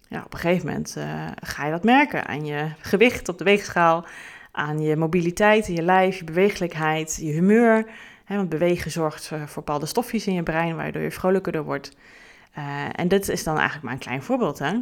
ja, 0.08 0.24
op 0.26 0.34
een 0.34 0.40
gegeven 0.40 0.66
moment 0.66 0.98
ga 1.42 1.66
je 1.66 1.72
dat 1.72 1.84
merken 1.84 2.28
aan 2.28 2.46
je 2.46 2.72
gewicht 2.80 3.30
op 3.30 3.38
de 3.38 3.44
weegschaal, 3.44 4.06
aan 4.52 4.82
je 4.82 4.96
mobiliteit 4.96 5.68
in 5.68 5.76
je 5.76 5.82
lijf, 5.82 6.18
je 6.18 6.24
bewegelijkheid, 6.24 7.18
je 7.22 7.32
humeur. 7.32 7.86
Hè, 8.26 8.36
want 8.36 8.50
bewegen 8.50 8.92
zorgt 8.92 9.28
voor 9.28 9.64
bepaalde 9.64 9.86
stofjes 9.86 10.28
in 10.28 10.34
je 10.34 10.44
brein, 10.44 10.76
waardoor 10.76 11.02
je 11.02 11.12
vrolijker 11.12 11.64
wordt. 11.64 11.98
Uh, 12.58 12.64
en 12.92 13.08
dit 13.08 13.30
is 13.30 13.44
dan 13.44 13.56
eigenlijk 13.56 13.84
maar 13.84 13.94
een 13.94 14.00
klein 14.00 14.24
voorbeeld. 14.24 14.60
Hè? 14.60 14.78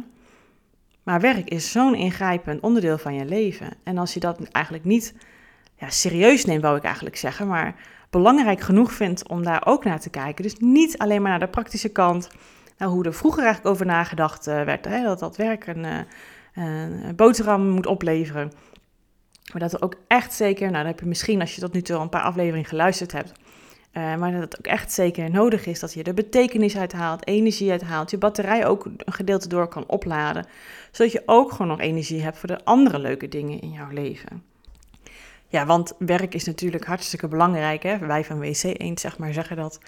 Maar 1.06 1.20
werk 1.20 1.48
is 1.48 1.72
zo'n 1.72 1.94
ingrijpend 1.94 2.60
onderdeel 2.60 2.98
van 2.98 3.14
je 3.14 3.24
leven. 3.24 3.66
En 3.82 3.98
als 3.98 4.14
je 4.14 4.20
dat 4.20 4.38
eigenlijk 4.50 4.84
niet 4.84 5.14
ja, 5.74 5.90
serieus 5.90 6.44
neemt, 6.44 6.62
wou 6.62 6.76
ik 6.76 6.82
eigenlijk 6.82 7.16
zeggen, 7.16 7.46
maar 7.46 7.74
belangrijk 8.10 8.60
genoeg 8.60 8.92
vindt 8.92 9.28
om 9.28 9.42
daar 9.42 9.66
ook 9.66 9.84
naar 9.84 10.00
te 10.00 10.10
kijken. 10.10 10.42
Dus 10.42 10.56
niet 10.58 10.98
alleen 10.98 11.22
maar 11.22 11.30
naar 11.30 11.38
de 11.38 11.48
praktische 11.48 11.88
kant, 11.88 12.30
naar 12.78 12.88
hoe 12.88 13.04
er 13.04 13.14
vroeger 13.14 13.42
eigenlijk 13.42 13.74
over 13.74 13.86
nagedacht 13.86 14.48
uh, 14.48 14.62
werd. 14.62 14.84
Hè? 14.84 15.02
Dat 15.02 15.18
dat 15.18 15.36
werk 15.36 15.66
een, 15.66 15.84
uh, 15.84 16.00
een 16.54 17.16
boterham 17.16 17.68
moet 17.68 17.86
opleveren. 17.86 18.52
Maar 19.52 19.60
dat 19.60 19.72
er 19.72 19.82
ook 19.82 19.94
echt 20.08 20.32
zeker, 20.32 20.62
nou 20.62 20.76
dan 20.76 20.86
heb 20.86 21.00
je 21.00 21.06
misschien 21.06 21.40
als 21.40 21.54
je 21.54 21.60
tot 21.60 21.72
nu 21.72 21.82
toe 21.82 21.96
al 21.96 22.02
een 22.02 22.08
paar 22.08 22.22
afleveringen 22.22 22.68
geluisterd 22.68 23.12
hebt, 23.12 23.32
uh, 23.96 24.16
maar 24.16 24.32
dat 24.32 24.40
het 24.40 24.58
ook 24.58 24.66
echt 24.66 24.92
zeker 24.92 25.30
nodig 25.30 25.66
is 25.66 25.80
dat 25.80 25.92
je 25.92 26.02
er 26.02 26.14
betekenis 26.14 26.76
uit 26.76 26.92
haalt, 26.92 27.26
energie 27.26 27.70
uit 27.70 27.82
haalt, 27.82 28.10
je 28.10 28.18
batterij 28.18 28.66
ook 28.66 28.84
een 28.84 29.12
gedeelte 29.12 29.48
door 29.48 29.68
kan 29.68 29.86
opladen, 29.86 30.46
zodat 30.90 31.12
je 31.12 31.22
ook 31.26 31.50
gewoon 31.50 31.66
nog 31.66 31.80
energie 31.80 32.22
hebt 32.22 32.38
voor 32.38 32.48
de 32.48 32.64
andere 32.64 32.98
leuke 32.98 33.28
dingen 33.28 33.60
in 33.60 33.70
jouw 33.70 33.90
leven. 33.90 34.42
Ja, 35.48 35.66
want 35.66 35.94
werk 35.98 36.34
is 36.34 36.44
natuurlijk 36.44 36.84
hartstikke 36.84 37.28
belangrijk. 37.28 37.82
Hè? 37.82 37.98
Wij 37.98 38.24
van 38.24 38.38
WC 38.38 38.62
Eend 38.62 39.00
zeg 39.00 39.18
maar 39.18 39.32
zeggen 39.32 39.56
dat. 39.56 39.80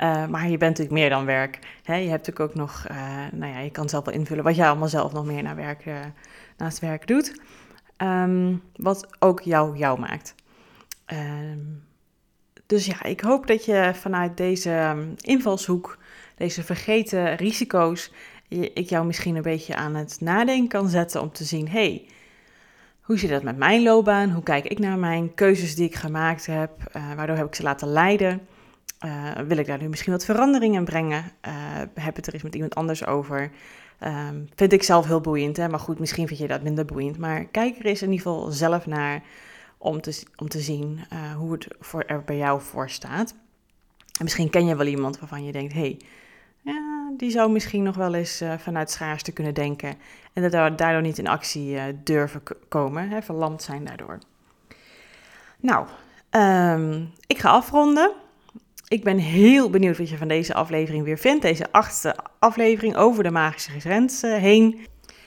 uh, 0.00 0.26
maar 0.32 0.48
je 0.48 0.58
bent 0.58 0.78
natuurlijk 0.78 0.90
meer 0.90 1.10
dan 1.10 1.24
werk. 1.24 1.58
Hè? 1.82 1.94
Je 1.94 2.08
hebt 2.08 2.26
natuurlijk 2.26 2.50
ook 2.50 2.54
nog, 2.54 2.86
uh, 2.90 2.96
nou 3.32 3.52
ja, 3.52 3.58
je 3.58 3.70
kan 3.70 3.88
zelf 3.88 4.04
wel 4.04 4.14
invullen 4.14 4.44
wat 4.44 4.56
jij 4.56 4.68
allemaal 4.68 4.88
zelf 4.88 5.12
nog 5.12 5.24
meer 5.24 5.42
naar 5.42 5.56
werk, 5.56 5.84
naast 6.56 6.78
werk 6.78 7.06
doet. 7.06 7.40
Um, 8.02 8.62
wat 8.76 9.06
ook 9.18 9.40
jou 9.40 9.76
jou 9.76 10.00
maakt. 10.00 10.34
Um, 11.06 11.86
dus 12.68 12.86
ja, 12.86 13.02
ik 13.02 13.20
hoop 13.20 13.46
dat 13.46 13.64
je 13.64 13.90
vanuit 13.94 14.36
deze 14.36 14.70
um, 14.70 15.14
invalshoek, 15.16 15.98
deze 16.36 16.62
vergeten 16.62 17.36
risico's, 17.36 18.12
ik 18.48 18.88
jou 18.88 19.06
misschien 19.06 19.36
een 19.36 19.42
beetje 19.42 19.76
aan 19.76 19.94
het 19.94 20.16
nadenken 20.20 20.68
kan 20.68 20.88
zetten 20.88 21.20
om 21.20 21.32
te 21.32 21.44
zien, 21.44 21.68
hey, 21.68 22.06
hoe 23.00 23.18
zit 23.18 23.30
dat 23.30 23.42
met 23.42 23.56
mijn 23.56 23.82
loopbaan? 23.82 24.30
Hoe 24.30 24.42
kijk 24.42 24.64
ik 24.64 24.78
naar 24.78 24.98
mijn 24.98 25.34
keuzes 25.34 25.74
die 25.74 25.86
ik 25.86 25.94
gemaakt 25.94 26.46
heb? 26.46 26.70
Uh, 26.96 27.14
waardoor 27.14 27.36
heb 27.36 27.46
ik 27.46 27.54
ze 27.54 27.62
laten 27.62 27.88
leiden? 27.88 28.46
Uh, 29.04 29.32
wil 29.46 29.56
ik 29.56 29.66
daar 29.66 29.80
nu 29.80 29.88
misschien 29.88 30.12
wat 30.12 30.24
veranderingen 30.24 30.84
brengen? 30.84 31.24
Uh, 31.46 31.52
heb 31.94 32.16
het 32.16 32.26
er 32.26 32.32
eens 32.32 32.42
met 32.42 32.54
iemand 32.54 32.74
anders 32.74 33.06
over? 33.06 33.50
Um, 34.04 34.48
vind 34.54 34.72
ik 34.72 34.82
zelf 34.82 35.06
heel 35.06 35.20
boeiend, 35.20 35.56
hè? 35.56 35.68
maar 35.68 35.80
goed, 35.80 35.98
misschien 35.98 36.26
vind 36.26 36.38
je 36.38 36.48
dat 36.48 36.62
minder 36.62 36.84
boeiend. 36.84 37.18
Maar 37.18 37.44
kijk 37.44 37.78
er 37.78 37.86
eens 37.86 38.02
in 38.02 38.10
ieder 38.12 38.26
geval 38.26 38.50
zelf 38.50 38.86
naar 38.86 39.22
om 39.78 40.00
te, 40.00 40.22
om 40.36 40.48
te 40.48 40.60
zien 40.60 41.00
uh, 41.12 41.34
hoe 41.34 41.52
het 41.52 41.66
voor, 41.80 42.02
er 42.02 42.22
bij 42.24 42.36
jou 42.36 42.60
voor 42.60 42.90
staat. 42.90 43.34
En 44.18 44.24
misschien 44.24 44.50
ken 44.50 44.66
je 44.66 44.76
wel 44.76 44.86
iemand 44.86 45.18
waarvan 45.18 45.44
je 45.44 45.52
denkt, 45.52 45.72
hey, 45.72 46.00
ja, 46.62 47.12
die 47.16 47.30
zou 47.30 47.50
misschien 47.50 47.82
nog 47.82 47.96
wel 47.96 48.14
eens 48.14 48.42
uh, 48.42 48.58
vanuit 48.58 48.90
schaarste 48.90 49.32
kunnen 49.32 49.54
denken. 49.54 49.94
En 50.32 50.42
dat 50.42 50.78
daardoor 50.78 51.02
niet 51.02 51.18
in 51.18 51.28
actie 51.28 51.74
uh, 51.74 51.82
durven 52.04 52.42
komen, 52.68 53.08
hè, 53.08 53.22
verlamd 53.22 53.62
zijn 53.62 53.84
daardoor. 53.84 54.18
Nou, 55.60 55.86
um, 56.30 57.12
ik 57.26 57.38
ga 57.38 57.50
afronden. 57.50 58.12
Ik 58.88 59.04
ben 59.04 59.18
heel 59.18 59.70
benieuwd 59.70 59.98
wat 59.98 60.08
je 60.08 60.16
van 60.16 60.28
deze 60.28 60.54
aflevering 60.54 61.04
weer 61.04 61.18
vindt. 61.18 61.42
Deze 61.42 61.72
achtste 61.72 62.16
aflevering 62.38 62.96
over 62.96 63.22
de 63.22 63.30
magische 63.30 63.80
grens 63.80 64.22
heen. 64.22 64.86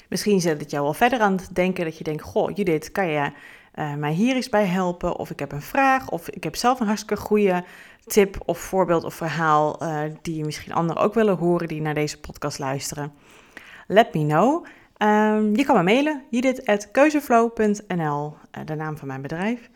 Misschien 0.10 0.42
zet 0.42 0.62
het 0.62 0.72
jou 0.72 0.84
wel 0.84 0.94
verder 0.94 1.20
aan 1.20 1.36
het 1.36 1.50
denken 1.54 1.84
dat 1.84 1.98
je 1.98 2.04
denkt: 2.04 2.24
Goh, 2.24 2.56
Judith, 2.56 2.92
kan 2.92 3.08
je 3.08 3.32
uh, 3.76 3.94
mij 3.94 4.12
hier 4.12 4.36
eens 4.36 4.50
bij 4.50 4.66
helpen? 4.66 5.18
Of 5.18 5.30
ik 5.30 5.40
heb 5.40 5.52
een 5.52 5.62
vraag, 5.62 6.10
of 6.10 6.30
ik 6.30 6.44
heb 6.44 6.56
zelf 6.56 6.80
een 6.80 6.88
hartstikke 6.88 7.24
goede 7.24 7.64
tip 8.06 8.38
of 8.46 8.58
voorbeeld 8.58 9.04
of 9.04 9.14
verhaal 9.14 9.84
uh, 9.84 10.02
die 10.22 10.46
misschien 10.46 10.74
anderen 10.74 11.04
ook 11.04 11.14
willen 11.14 11.38
horen 11.38 11.68
die 11.68 11.82
naar 11.82 11.94
deze 11.94 12.20
podcast 12.20 12.60
luisteren. 12.60 13.14
Let 13.88 14.14
me 14.14 14.26
know. 14.26 14.66
Um, 14.98 15.56
je 15.56 15.66
kan 15.66 15.76
me 15.76 15.84
mailen, 15.84 16.24
judith.keuzeflow.nl, 16.30 18.36
uh, 18.58 18.66
de 18.66 18.76
naam 18.76 18.98
van 18.98 19.08
mijn 19.08 19.22
bedrijf. 19.22 19.70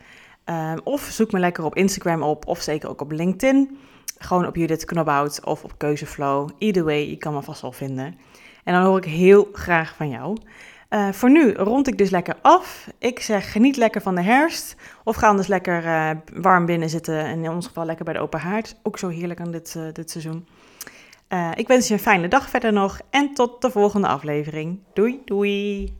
Um, 0.44 0.80
of 0.84 1.02
zoek 1.02 1.32
me 1.32 1.38
lekker 1.38 1.64
op 1.64 1.76
Instagram 1.76 2.22
op, 2.22 2.46
of 2.46 2.60
zeker 2.60 2.88
ook 2.88 3.00
op 3.00 3.12
LinkedIn. 3.12 3.78
Gewoon 4.18 4.46
op 4.46 4.56
Judith 4.56 4.84
Knobhout 4.84 5.44
of 5.44 5.64
op 5.64 5.74
Keuzeflow. 5.76 6.48
Either 6.58 6.84
way, 6.84 7.08
je 7.08 7.16
kan 7.16 7.34
me 7.34 7.42
vast 7.42 7.62
wel 7.62 7.72
vinden. 7.72 8.18
En 8.64 8.74
dan 8.74 8.82
hoor 8.82 8.98
ik 8.98 9.04
heel 9.04 9.48
graag 9.52 9.94
van 9.94 10.08
jou. 10.08 10.36
Uh, 10.96 11.12
voor 11.12 11.30
nu 11.30 11.52
rond 11.52 11.88
ik 11.88 11.98
dus 11.98 12.10
lekker 12.10 12.36
af. 12.42 12.88
Ik 12.98 13.20
zeg 13.20 13.52
geniet 13.52 13.76
lekker 13.76 14.02
van 14.02 14.14
de 14.14 14.22
herfst. 14.22 14.76
Of 15.04 15.16
ga 15.16 15.28
anders 15.28 15.48
lekker 15.48 15.84
uh, 15.84 16.10
warm 16.34 16.66
binnen 16.66 16.90
zitten. 16.90 17.18
En 17.18 17.44
in 17.44 17.50
ons 17.50 17.66
geval 17.66 17.84
lekker 17.84 18.04
bij 18.04 18.14
de 18.14 18.20
open 18.20 18.40
haard. 18.40 18.76
Ook 18.82 18.98
zo 18.98 19.08
heerlijk 19.08 19.40
aan 19.40 19.50
dit, 19.50 19.74
uh, 19.76 19.82
dit 19.92 20.10
seizoen. 20.10 20.46
ik 21.54 21.68
wens 21.68 21.88
je 21.88 21.94
een 21.94 22.00
fijne 22.00 22.28
dag 22.28 22.48
verder 22.48 22.72
nog. 22.72 23.00
En 23.10 23.34
tot 23.34 23.62
de 23.62 23.70
volgende 23.70 24.06
aflevering. 24.06 24.78
Doei 24.92 25.20
doei. 25.24 25.94